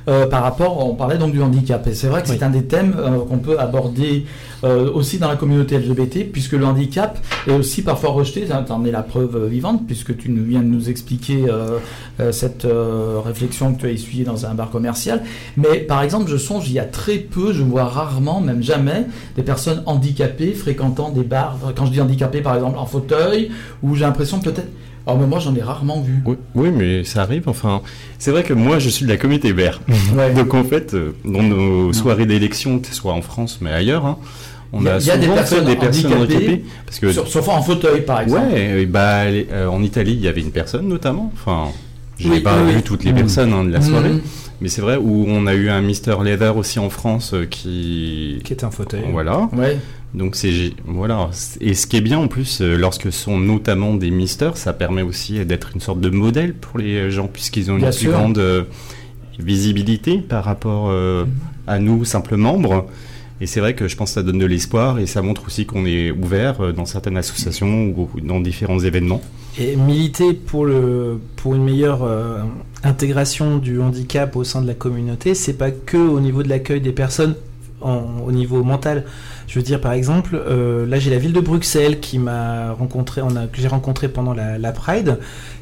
[0.07, 2.35] euh, par rapport, on parlait donc du handicap, et c'est vrai que Oui.
[2.39, 2.95] c'est un des thèmes
[3.29, 4.25] qu'on peut aborder
[4.63, 8.85] euh, aussi dans la communauté LGBT, puisque le handicap est aussi parfois rejeté, tu en
[8.85, 11.79] es la preuve vivante, puisque tu nous viens de nous expliquer euh,
[12.19, 15.23] euh, cette euh, réflexion que tu as essuyée dans un bar commercial,
[15.55, 19.05] mais par exemple, je songe, il y a très peu, je vois rarement, même jamais,
[19.35, 21.57] des personnes handicapées fréquentant des bars.
[21.75, 23.51] Quand je dis handicapées, par exemple, en fauteuil,
[23.83, 24.69] où j'ai l'impression peut-être.
[25.07, 26.15] Alors, mais moi, j'en ai rarement vu.
[26.25, 27.43] Oui, oui, mais ça arrive.
[27.47, 27.81] Enfin,
[28.19, 29.79] c'est vrai que moi, je suis de la communauté vert.
[30.15, 30.33] Ouais.
[30.33, 34.05] Donc en fait, euh, dans nos soirées d'élection, que ce soit en France, mais ailleurs,
[34.05, 34.17] hein,
[34.73, 36.65] on Il y a- a, il y a des personnes fait des personnes handicapées, handicapées.
[36.85, 38.51] Parce que Sur- sauf en fauteuil, par exemple.
[38.53, 41.31] Ouais, bah, euh, en Italie, il y avait une personne notamment.
[41.33, 41.71] Enfin,
[42.19, 43.17] je n'ai Oui, pas oui, vu toutes les Mhm.
[43.17, 44.21] personnes hein, de la soirée, Mhm.
[44.59, 48.39] mais c'est vrai où on a eu un Mister Leather aussi en France euh, qui.
[48.43, 49.03] Qui est un fauteuil.
[49.09, 49.47] Voilà.
[49.55, 49.77] Ouais.
[50.13, 51.29] Donc c'est voilà.
[51.61, 54.73] Et ce qui est bien en plus, euh, lorsque ce sont notamment des misters, ça
[54.73, 57.99] permet aussi d'être une sorte de modèle pour les gens puisqu'ils ont une Bien plus
[57.99, 58.11] sûr.
[58.13, 58.63] grande euh,
[59.39, 61.25] visibilité par rapport euh,
[61.67, 62.87] à nous simples membres.
[63.39, 65.67] Et c'est vrai que je pense que ça donne de l'espoir et ça montre aussi
[65.67, 69.21] qu'on est ouvert euh, dans certaines associations ou dans différents événements.
[69.59, 72.41] Et militer pour, le, pour une meilleure euh,
[72.83, 76.81] intégration du handicap au sein de la communauté, c'est pas que au niveau de l'accueil
[76.81, 77.35] des personnes
[77.81, 79.05] en- au niveau mental.
[79.47, 83.21] Je veux dire, par exemple, euh, là j'ai la ville de Bruxelles qui m'a rencontré,
[83.21, 85.19] que j'ai rencontré pendant la, Pride,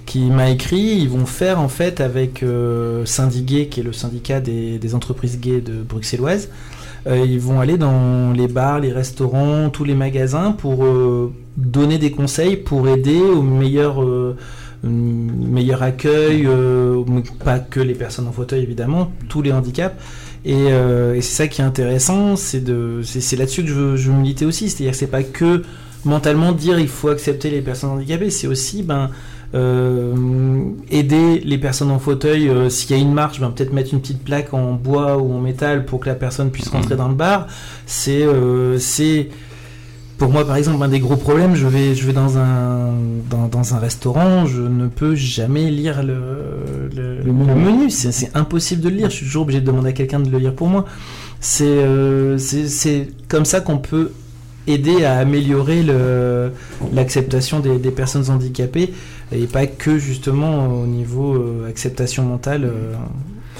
[0.08, 4.40] qui m'a écrit, ils vont faire en fait avec euh, Syndigay, qui est le syndicat
[4.40, 6.50] des, entreprises gays de bruxelloises,
[7.06, 12.00] euh, ils vont aller dans les bars, les restaurants, tous les magasins pour euh, donner
[12.00, 14.34] des conseils pour aider au meilleur, mm,
[14.84, 16.48] meilleur accueil,
[17.44, 19.96] pas que les personnes en fauteuil évidemment, tous les handicaps.
[20.46, 23.74] Et, euh, et c'est ça qui est intéressant, c'est de, c'est, c'est là-dessus que je
[23.74, 25.64] veux, je veux militer aussi, c'est-à-dire que c'est pas que
[26.04, 29.10] mentalement dire il faut accepter les personnes handicapées, c'est aussi ben
[29.56, 30.14] euh,
[30.92, 32.48] aider les personnes en fauteuil.
[32.50, 35.34] euh, S'il y a une marche, ben, peut-être mettre une petite plaque en bois ou
[35.34, 37.48] en métal pour que la personne puisse rentrer dans le bar.
[37.86, 39.30] C'est, euh, c'est
[40.18, 41.56] pour moi, par exemple, un des gros problèmes.
[41.56, 42.94] Je vais, je vais dans un
[43.30, 46.18] dans, dans un restaurant, je ne peux jamais lire le,
[46.96, 47.48] le, Le menu.
[47.48, 47.90] le menu.
[47.90, 49.10] C'est, c'est impossible de le lire.
[49.10, 50.86] Je suis toujours obligé de demander à quelqu'un de le lire pour moi.
[51.40, 54.12] C'est, euh, c'est, c'est comme ça qu'on peut
[54.68, 56.52] aider à améliorer le,
[56.94, 58.94] l'acceptation des, des personnes handicapées
[59.32, 62.94] et pas que justement au niveau euh, acceptation mentale euh,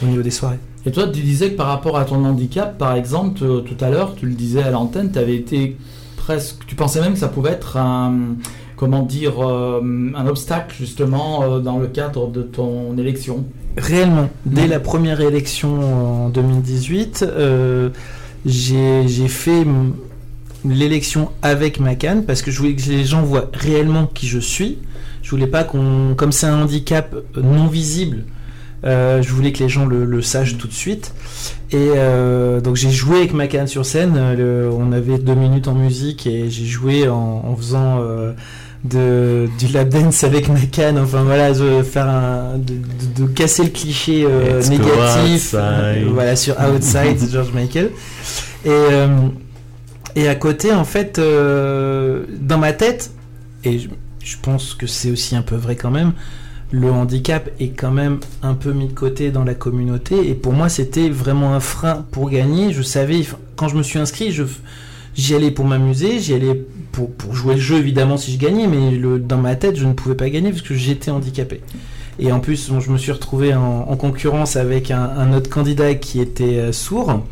[0.02, 0.58] au niveau des soirées.
[0.88, 4.16] Et toi, tu disais que par rapport à ton handicap, par exemple, tout à l'heure,
[4.16, 5.78] tu le disais à l'antenne, tu avais été
[6.26, 6.66] presque.
[6.66, 8.36] Tu pensais même que ça pouvait être un.
[8.76, 9.82] Comment dire euh,
[10.16, 13.46] Un obstacle, justement, euh, dans le cadre de ton élection.
[13.78, 17.90] Réellement, dès la première élection en 2018, euh,
[18.46, 19.66] j'ai fait
[20.66, 24.40] l'élection avec ma canne parce que je voulais que les gens voient réellement qui je
[24.40, 24.80] suis.
[25.22, 28.26] Je voulais pas qu'on, comme c'est un handicap non visible,
[28.86, 31.14] euh, je voulais que les gens le, le sachent tout de suite.
[31.72, 34.14] Et euh, donc j'ai joué avec ma canne sur scène.
[34.18, 34.36] euh,
[34.68, 37.16] le- on avait deux minutes en musique et j'ai joué en,
[37.46, 38.34] en faisant euh,
[38.84, 41.00] de, du lap dance avec ma canne.
[41.00, 44.26] Enfin voilà, de faire un, de, de- de casser le cliché
[44.70, 45.56] négatif.
[46.14, 47.90] voilà sur Outside de George Michael.
[48.66, 48.70] Et
[50.18, 53.12] et à côté, en fait, euh, dans ma tête,
[53.66, 53.90] et je,
[54.24, 56.14] je pense que c'est aussi un peu vrai quand même,
[56.76, 60.30] le handicap est quand même un peu mis de côté dans la communauté.
[60.30, 62.74] Et pour moi, c'était vraiment un frein pour gagner.
[62.74, 64.44] Je savais, quand je me suis inscrit, je,
[65.16, 68.68] j'y allais pour m'amuser, j'y allais pour, pour jouer le jeu évidemment si je gagnais,
[68.68, 71.62] mais dans ma tête, je ne pouvais pas gagner parce que j'étais handicapé.
[72.20, 76.20] Et en plus, je me suis retrouvé en, en concurrence avec un, autre candidat qui
[76.20, 77.24] était euh, sourd.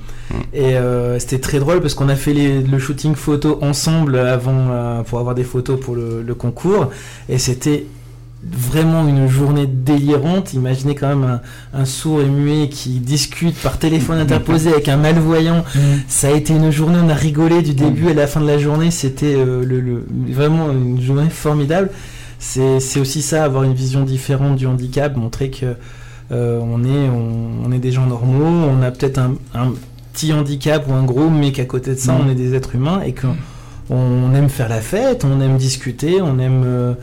[0.54, 5.02] Et euh, c'était très drôle parce qu'on a fait le shooting photo ensemble avant euh,
[5.04, 6.92] pour avoir des photos pour le concours.
[7.30, 7.86] Et c'était
[8.52, 10.54] vraiment une journée délirante.
[10.54, 11.42] Imaginez quand même un,
[11.80, 15.64] un sourd et muet qui discute par téléphone interposé avec un malvoyant.
[16.08, 18.58] Ça a été une journée, on a rigolé du début à la fin de la
[18.58, 18.92] journée.
[18.92, 21.90] C'était euh, le, le- vraiment une journée formidable.
[22.40, 25.76] C'est aussi ça, avoir une vision différente du handicap, montrer que
[26.32, 29.72] euh, on, est, on, on est des gens normaux, on a peut-être un, un
[30.12, 32.20] petit handicap ou un gros, mais qu'à côté de ça, Mhm.
[32.26, 33.36] on est des êtres humains et qu'on
[33.90, 36.94] on aime faire la fête, on aime discuter, on aime, euh,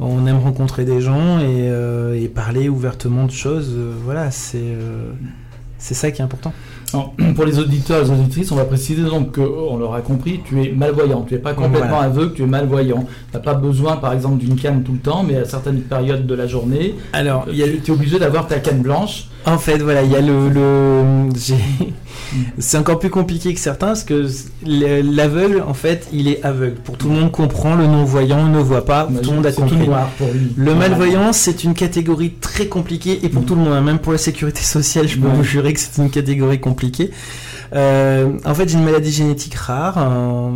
[0.00, 3.72] on aime rencontrer des gens et, euh, et parler ouvertement de choses.
[3.76, 5.10] euh, voilà, c'est euh,
[5.78, 6.52] c'est ça qui est important.
[6.94, 10.62] Alors, pour les auditeurs et les auditrices, on va préciser donc qu'on l'aura compris, tu
[10.64, 12.04] es malvoyant, tu n'es pas complètement Voilà.
[12.04, 13.04] aveugle, tu es malvoyant.
[13.30, 16.26] Tu n'as pas besoin par exemple d'une canne tout le temps, mais à certaines périodes
[16.26, 19.28] de la journée, Alors, y a, tu es obligé d'avoir ta canne blanche.
[19.46, 20.48] En fait, voilà, il y a le.
[20.48, 21.28] le-
[22.58, 24.26] c'est encore plus compliqué que certains parce que
[24.66, 26.74] le- l'aveugle, en fait, il est aveugle.
[26.76, 29.86] Pour tout le monde comprend, le non-voyant ne voit pas, tout le monde a compris.
[29.86, 30.52] noir pour lui.
[30.56, 30.88] Le Voilà.
[30.88, 34.18] malvoyant, c'est une catégorie très compliquée et pour tout le monde, hein, même pour la
[34.18, 35.34] sécurité sociale, je peux Ouais.
[35.34, 37.12] vous jurer que c'est une catégorie compliquée.
[37.74, 40.50] Euh, en fait, j'ai une maladie génétique rare, euh,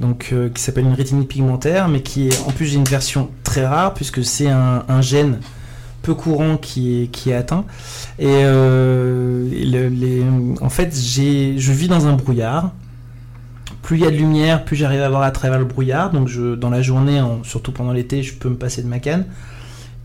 [0.00, 3.28] donc euh, qui s'appelle une rétinite pigmentaire, mais qui est en plus j'ai une version
[3.44, 5.38] très rare puisque c'est un, un gène
[6.02, 7.64] peu courant qui est, atteint.
[8.18, 9.44] Et euh,
[10.60, 12.72] en fait, je vis dans un brouillard.
[13.82, 16.10] Plus il y a de lumière, plus j'arrive à voir à travers le brouillard.
[16.10, 19.24] Donc je, dans la journée, surtout pendant l'été, je peux me passer de ma canne.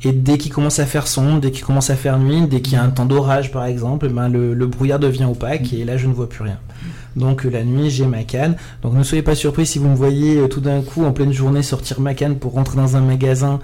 [0.04, 2.74] Et dès qu'il commence à faire sombre, dès qu'il commence à faire nuit, dès qu'il
[2.74, 5.98] y a un temps d'orage par exemple, eh ben le, brouillard devient opaque et là
[5.98, 6.60] je ne vois plus rien.
[7.16, 8.56] Donc la nuit j'ai ma canne.
[8.84, 11.32] Donc ne soyez pas surpris si vous me voyez euh, tout d'un coup en pleine
[11.32, 13.60] journée sortir ma canne pour rentrer dans un magasin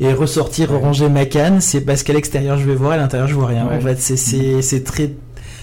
[0.00, 3.34] et ressortir ranger ma canne, c'est parce qu'à l'extérieur je vais voir, à l'intérieur je
[3.34, 3.66] vois rien.
[3.66, 3.76] Ouais.
[3.76, 5.12] En fait c'est c'est c'est très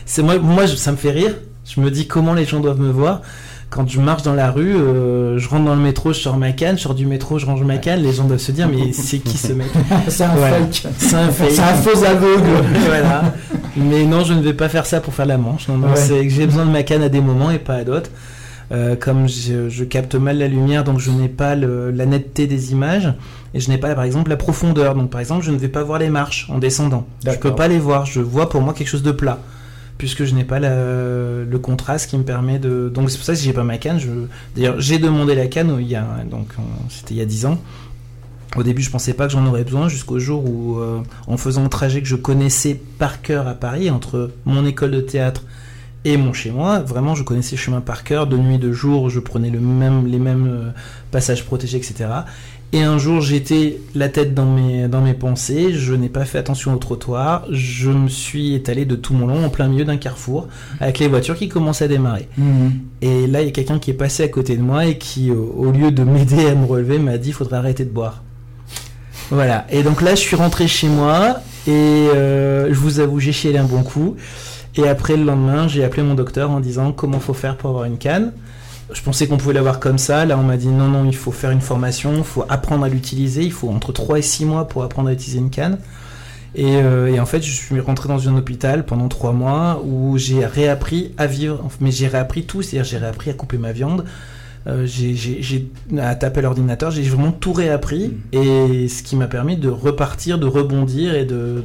[0.05, 1.35] c'est moi moi ça me fait rire.
[1.65, 3.21] Je me dis comment les gens doivent me voir.
[3.69, 6.51] Quand je marche dans la rue, euh, je rentre dans le métro, je sors ma
[6.51, 8.91] canne, je sors du métro, je range ma canne, les gens doivent se dire mais
[8.93, 9.65] c'est qui ce mec?
[10.09, 10.57] C'est un Voilà.
[10.57, 10.87] fake.
[10.99, 11.51] C'est un fake.
[11.51, 12.43] C'est un faux aveugle.
[12.85, 13.33] voilà.
[13.75, 15.67] Mais non, je ne vais pas faire ça pour faire la manche.
[15.69, 15.95] Non, non, Ouais.
[15.95, 18.11] c'est que j'ai besoin de ma canne à des moments et pas à d'autres.
[18.71, 22.47] Euh, comme je, je capte mal la lumière, donc je n'ai pas le- la netteté
[22.47, 23.13] des images
[23.53, 24.95] et je n'ai pas, par exemple, la profondeur.
[24.95, 27.05] Donc, par exemple, je ne vais pas voir les marches en descendant.
[27.21, 27.51] Je D'accord.
[27.51, 28.05] peux pas les voir.
[28.05, 29.39] Je vois pour moi quelque chose de plat
[29.97, 32.89] puisque je n'ai pas la- le contraste qui me permet de.
[32.93, 34.09] Donc, c'est pour ça que si j'ai pas ma canne, je.
[34.55, 36.47] D'ailleurs, j'ai demandé la canne il y a donc
[36.89, 37.59] c'était il y a 10 ans.
[38.55, 41.63] Au début, je pensais pas que j'en aurais besoin jusqu'au jour où, euh, en faisant
[41.65, 45.43] un trajet que je connaissais par cœur à Paris, entre mon école de théâtre
[46.05, 49.09] et mon chez moi, vraiment, je connaissais le chemin par cœur, de nuit, de jour,
[49.09, 50.69] je prenais le même, les mêmes euh,
[51.11, 52.09] passages protégés, etc.
[52.73, 56.39] Et un jour, j'étais la tête dans mes, dans mes pensées, je n'ai pas fait
[56.39, 59.97] attention au trottoir, je me suis étalé de tout mon long en plein milieu d'un
[59.97, 60.47] carrefour,
[60.79, 62.27] avec les voitures qui commençaient à démarrer.
[63.01, 65.29] Et là, il y a quelqu'un qui est passé à côté de moi et qui,
[65.29, 68.23] au lieu de m'aider à me relever, m'a dit il faudrait arrêter de boire.
[69.29, 69.65] Voilà.
[69.69, 73.57] Et donc là, je suis rentré chez moi et euh, je vous avoue, j'ai chialé
[73.57, 74.15] un bon coup.
[74.75, 77.85] Et après, le lendemain, j'ai appelé mon docteur en disant comment faut faire pour avoir
[77.85, 78.33] une canne?
[78.91, 80.25] Je pensais qu'on pouvait l'avoir comme ça.
[80.25, 82.89] Là, on m'a dit non, non, il faut faire une formation, il faut apprendre à
[82.89, 83.43] l'utiliser.
[83.43, 85.77] Il faut entre 3 et 6 mois pour apprendre à utiliser une canne.
[86.55, 90.17] Et, euh, et en fait, je suis rentré dans un hôpital pendant 3 mois où
[90.17, 91.67] j'ai réappris à vivre.
[91.79, 94.05] Mais j'ai réappris tout, c'est-à-dire j'ai réappris à couper ma viande.
[94.67, 95.67] Euh, j'ai-
[95.99, 100.45] à taper l'ordinateur, j'ai vraiment tout réappris et ce qui m'a permis de repartir, de
[100.47, 101.63] rebondir et de, de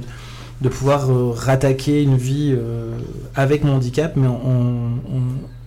[0.69, 2.91] pouvoir euh, rattaquer une vie euh,
[3.37, 4.27] avec mon handicap, mais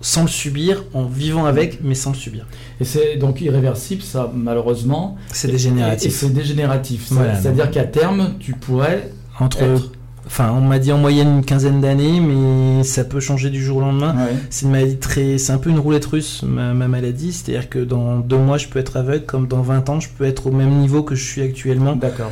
[0.02, 2.46] sans le subir, en vivant avec, mais sans le subir.
[2.80, 5.16] Et c'est donc irréversible, ça, malheureusement.
[5.32, 6.08] C'est dégénératif.
[6.08, 7.08] Et, c'est dégénératif.
[7.12, 9.12] Voilà, C'est-à-dire qu'à terme, tu pourrais.
[9.40, 9.92] Entre, être-
[10.26, 13.78] enfin, on m'a dit en moyenne une quinzaine d'années, mais ça peut changer du jour
[13.78, 14.16] au lendemain.
[14.16, 14.34] Ouais.
[14.50, 17.32] C'est une maladie très, c'est un peu une roulette russe, ma, ma maladie.
[17.32, 20.26] C'est-à-dire que dans deux mois, je peux être aveugle, comme dans 20 ans, je peux
[20.26, 21.96] être au même niveau que je suis actuellement.
[21.96, 22.32] D'accord.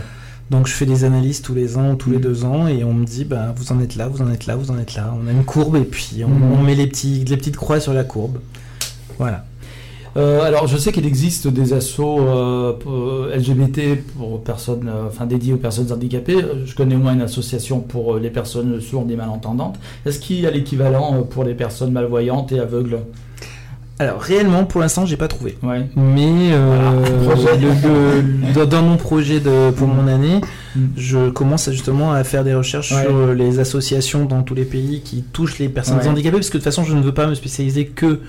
[0.49, 2.23] Donc je fais des analyses tous les ans ou tous les Mhm.
[2.23, 4.55] deux ans et on me dit bah vous en êtes là, vous en êtes là,
[4.55, 5.13] vous en êtes là.
[5.23, 6.29] On a une courbe et puis on,
[6.59, 8.37] on met les petits les petites croix sur la courbe.
[9.19, 9.45] Voilà.
[10.17, 15.27] Euh, alors, je sais qu'il existe des assos euh, pour- LGBT pour personnes, euh, enfin
[15.27, 16.41] dédiés aux personnes handicapées.
[16.43, 19.75] Euh, Je connais au moins une association pour euh, les personnes sourdes et malentendantes.
[20.07, 22.97] Est-ce qu'il y a l'équivalent euh, pour les personnes malvoyantes et aveugles?
[24.01, 25.57] Alors réellement pour l'instant j'ai pas trouvé.
[25.61, 25.85] Ouais.
[25.97, 27.57] Mais euh, Voilà, projet.
[27.57, 28.21] le-
[28.61, 30.39] le- dans, mon projet de, pour mon année,
[30.75, 30.89] Mhm.
[30.95, 33.03] je commence justement à faire des recherches Ouais.
[33.03, 36.07] sur les associations dans tous les pays qui touchent les personnes Ouais.
[36.07, 38.21] handicapées parce que de toute façon je ne veux pas me spécialiser que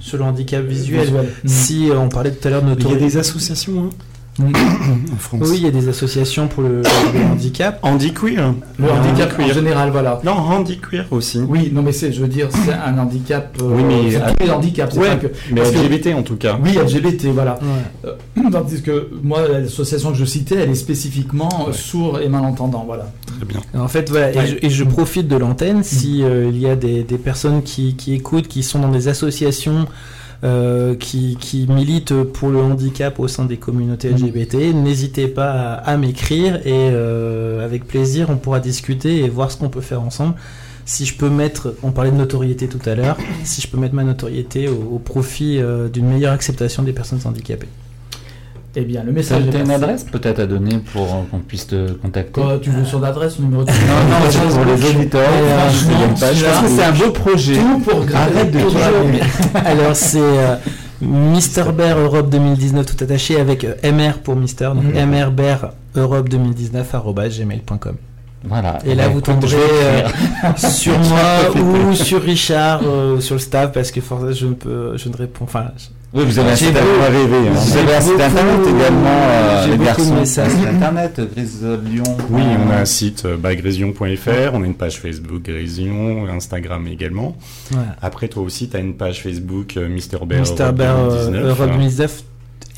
[0.00, 1.02] sur le handicap visuel.
[1.06, 1.26] Visuel.
[1.44, 3.90] Si euh, on parlait tout à l'heure de Il y a des associations hein.
[5.12, 5.40] en France.
[5.44, 7.78] Oui, il y a des associations pour le, le handicap.
[7.82, 8.54] Handiqueer.
[8.78, 9.54] Le handicap en Handiqueer.
[9.54, 10.20] général, voilà.
[10.24, 11.40] Non, handiquear aussi.
[11.48, 13.56] Oui, non mais c'est, je veux dire, c'est un handicap.
[13.60, 14.96] euh, Oui, mais- c'est tous les handicaps.
[14.96, 16.58] Ouais, que- mais que- LGBT en tout cas.
[16.62, 17.58] Oui, LGBT, voilà.
[17.60, 18.10] Ouais.
[18.36, 21.72] Euh, Tandis que moi, l'association que je citais, elle est spécifiquement euh, Ouais.
[21.72, 23.10] sourd et malentendant, voilà.
[23.36, 23.60] Très bien.
[23.78, 26.76] En fait, voilà, et, je, et je profite de l'antenne si euh, il y a
[26.76, 29.86] des, des personnes qui, qui écoutent, qui sont dans des associations
[30.44, 35.74] euh, qui, qui militent pour le handicap au sein des communautés LGBT, n'hésitez pas à,
[35.74, 40.02] à m'écrire et euh, avec plaisir on pourra discuter et voir ce qu'on peut faire
[40.02, 40.34] ensemble.
[40.84, 43.94] Si je peux mettre, on parlait de notoriété tout à l'heure, si je peux mettre
[43.94, 47.68] ma notoriété au, au profit euh, d'une meilleure acceptation des personnes handicapées.
[48.76, 51.66] Eh bien, le message est t'as une adresse peut-être à donner pour euh, qu'on puisse
[51.66, 55.28] te contacter Quoi, tu veux son adresse, numéro de Non, non, c'est pour les auditeurs.
[55.28, 57.54] Tu parce vois, que c'est un beau projet.
[57.54, 58.82] Tout pour Arrête de toujours-.
[59.64, 60.56] Alors c'est euh,
[61.00, 65.10] Mister Bear Europe 2019 tout attaché avec euh, MR pour Mister, donc Mhm.
[65.10, 67.96] MR Bear Europe 2019 arobase gmail.com.
[68.44, 68.78] Voilà.
[68.84, 73.34] Et là ben, vous tomberez je euh, sur moi ou sur Richard euh, ou sur
[73.34, 75.44] le staff parce que forcément je ne peux, je ne réponds.
[75.44, 77.26] Enfin, je- Oui, vous avez un site rêvé.
[77.50, 80.14] Vous j'ai avez un site internet également, euh, j'ai les beaucoup de garçons.
[80.14, 80.52] messages.
[80.74, 82.02] Internet, Grise Lyon.
[82.30, 86.86] Oui, on a un site euh, bah, grision.fr, on a une page Facebook Grision, Instagram
[86.86, 87.36] également.
[88.00, 91.26] Après, toi aussi, tu as une page Facebook euh, Mister Bear Mister Europe Bear euh,
[91.26, 91.44] 2019.
[91.58, 92.22] Europe 2019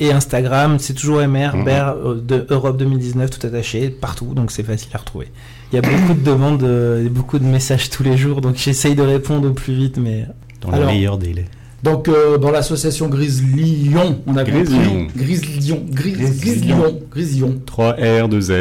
[0.01, 1.63] et Instagram, c'est toujours MR.
[1.63, 5.27] Bear euh, de Europe 2019 tout attaché partout, donc c'est facile à retrouver.
[5.71, 6.63] Il y a beaucoup de demandes,
[7.01, 10.25] et beaucoup de messages tous les jours, donc j'essaye de répondre au plus vite, mais
[10.59, 11.45] Dans Alors- le meilleur délai.
[11.83, 14.85] Donc, euh, dans l'association Grise Lion, on a Grise compris.
[14.85, 15.07] Lion.
[15.15, 15.83] Grise Lion.
[15.91, 16.77] Grise, Grise Grise Lion.
[16.77, 16.99] Lion.
[17.11, 17.61] Grise Lion.
[17.65, 18.51] 3 R, 2 Z.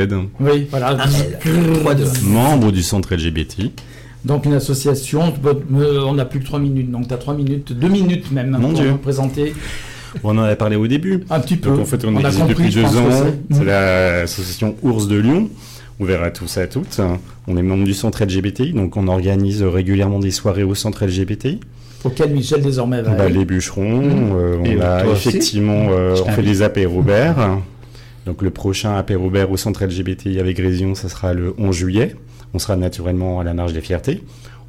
[0.40, 0.96] Oui, voilà.
[1.82, 3.70] trois de- Membre du centre LGBT.
[4.24, 5.34] Donc, une association.
[5.44, 6.90] euh, On n'a plus que 3 minutes.
[6.90, 8.90] Donc, tu as 3 minutes, 2 minutes même Mon pour Dieu.
[8.90, 9.54] nous présenter
[10.24, 11.24] On en a parlé au début.
[11.30, 11.70] un petit peu.
[11.70, 13.08] Donc en fait, on, a existe compris, depuis deux ans.
[13.50, 13.54] c'est.
[13.56, 15.48] C'est l'association Ours de Lyon.
[16.00, 17.00] Ouvert à tous et à toutes.
[17.46, 21.60] On est membre du centre LGBTI, donc on organise régulièrement des soirées au centre LGBTI.
[22.04, 24.32] Auquel Michel désormais va Bah, les bûcherons, Mhm.
[24.34, 27.58] euh, Et on a effectivement, euh, on fait des apéros-berts.
[28.26, 32.16] Donc le prochain apéro-bert au centre LGBTI avec Résion, ça sera le 11 juillet,
[32.52, 34.22] On sera naturellement à la marge des fiertés.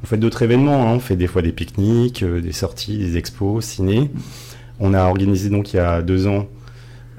[0.04, 0.94] On fait d'autres événements, hein.
[0.94, 4.08] on fait des fois des pique-niques, euh, des sorties, des expos, ciné.
[4.78, 6.46] On a organisé donc il y a deux ans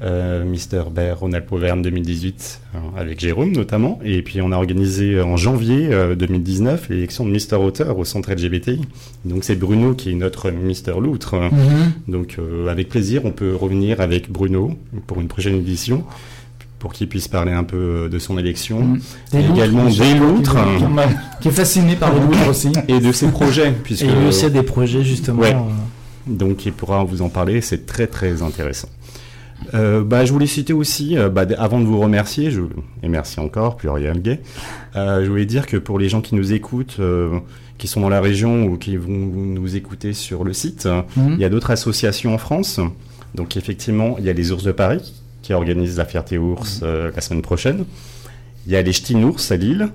[0.03, 3.99] euh, Mister Bear Ronald Poverne 2018 hein, avec Jérôme notamment.
[4.03, 8.31] Et puis on a organisé en janvier euh, 2019 l'élection de Mister Auteur au centre
[8.33, 8.81] LGBTI.
[9.25, 11.35] Donc c'est Bruno qui est notre Mister Loutre.
[11.35, 11.91] Mhm.
[12.07, 14.77] Donc euh, avec plaisir, on peut revenir avec Bruno
[15.07, 16.03] pour une prochaine édition
[16.79, 18.81] pour qu'il puisse parler un peu de son élection.
[18.81, 19.01] Mhm.
[19.35, 20.57] Et également des loutres
[21.39, 22.73] qui- est fasciné par les loutres aussi.
[22.89, 23.71] et de ses projets.
[23.83, 25.39] Puisque, Et lui aussi a des projets justement.
[25.39, 25.53] Ouais.
[25.53, 25.59] euh,
[26.27, 28.89] donc il pourra vous en parler, c'est très très intéressant.
[29.73, 32.61] Euh, bah, je voulais citer aussi, euh, bah, avant de vous remercier, je,
[33.01, 34.41] et merci encore, Pluriel Gay,
[34.95, 37.39] euh, je voulais dire que pour les gens qui nous écoutent, euh,
[37.77, 40.87] qui sont dans la région ou qui vont nous écouter sur le site,
[41.17, 41.33] Mhm.
[41.33, 42.79] il y a d'autres associations en France.
[43.35, 47.11] Donc effectivement, il y a les Ours de Paris qui organisent la Fierté Ours euh,
[47.13, 47.85] la semaine prochaine.
[48.67, 49.89] Il y a les Ch'tines Ours à Lille.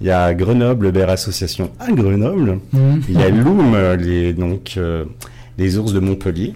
[0.00, 2.58] Il y a Grenoble Bear Association à Grenoble.
[2.72, 3.02] Mhm.
[3.08, 4.78] Il y a Loom, les, donc,
[5.58, 6.54] les ours de Montpellier.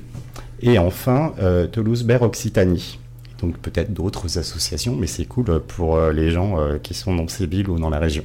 [0.62, 2.98] Et enfin, euh, Toulouse Bear Occitanie.
[3.40, 7.28] Donc peut-être d'autres associations, mais c'est cool euh, pour euh, les gens qui sont dans
[7.28, 8.24] ces villes ou dans la région.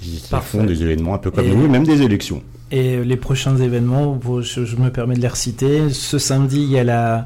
[0.00, 0.58] Qui Parfait.
[0.58, 2.42] font des événements un peu comme Et- nous, même des élections.
[2.70, 5.88] Et les prochains événements, je, me permets de les reciter.
[5.90, 7.24] Ce samedi, il y a la,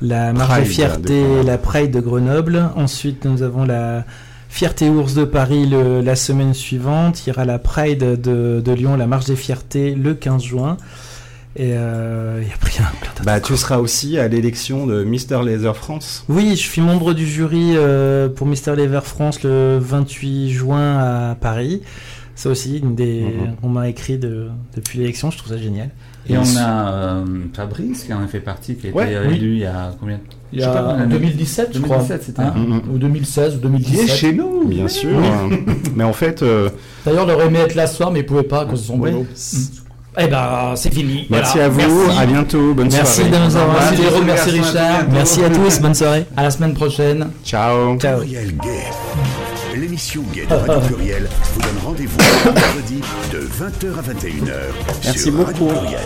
[0.00, 2.70] la marche fierté, de la Pride de Grenoble.
[2.74, 4.04] Ensuite, nous avons la
[4.48, 7.26] Fierté Ours de Paris le- la semaine suivante.
[7.26, 10.78] Il y aura la Pride de, de Lyon, la marche des fiertés le 15 juin.
[11.60, 15.76] Et euh, il y a plein, Bah, tu seras aussi à l'élection de Mister Laser
[15.76, 16.24] France.
[16.28, 21.34] Oui, je suis membre du jury euh, pour Mister Lever France le 28 juin à
[21.34, 21.82] Paris.
[22.36, 23.22] Ça aussi, une des...
[23.22, 23.54] Mhm.
[23.64, 24.46] on m'a écrit de-
[24.76, 25.90] depuis l'élection, je trouve ça génial.
[26.30, 29.28] Et on a euh, Fabrice qui en a fait partie, qui a été Ouais, élu
[29.30, 29.38] oui.
[29.54, 30.20] il y a combien?
[30.52, 31.96] Il y a pas, en l'année- 2017, je crois.
[31.96, 32.42] 2017, c'était.
[32.42, 32.54] Hein?
[32.56, 32.82] Mhm.
[32.94, 34.08] Ou 2016 ou Qui est 2017.
[34.10, 35.18] chez nous Bien sûr.
[35.18, 35.56] euh,
[35.96, 36.68] mais en fait, euh,
[37.04, 38.86] D'ailleurs, il aurait aimé être là ce soir, mais il pouvait pas à cause de
[38.86, 39.10] son ouais.
[39.10, 39.26] boulot.
[40.16, 41.26] Eh ben, c'est fini.
[41.30, 41.66] merci Voilà.
[41.66, 42.04] à vous.
[42.06, 42.18] Merci.
[42.20, 42.74] À bientôt.
[42.74, 43.30] Bonne Merci soirée.
[43.30, 44.02] de nous avoir Merci.
[44.02, 45.04] Jérôme, merci Richard.
[45.12, 46.26] Merci à tous, bonne soirée.
[46.36, 47.30] À la semaine prochaine.
[47.44, 47.96] Ciao.
[47.98, 48.20] Ciao.
[49.76, 53.00] L'émission Gay de Radio Pluriel vous donne rendez-vous le mercredi
[53.32, 54.52] de 20h à 21h.
[55.04, 55.66] Merci sur Radio beaucoup.
[55.78, 56.00] Pluriel.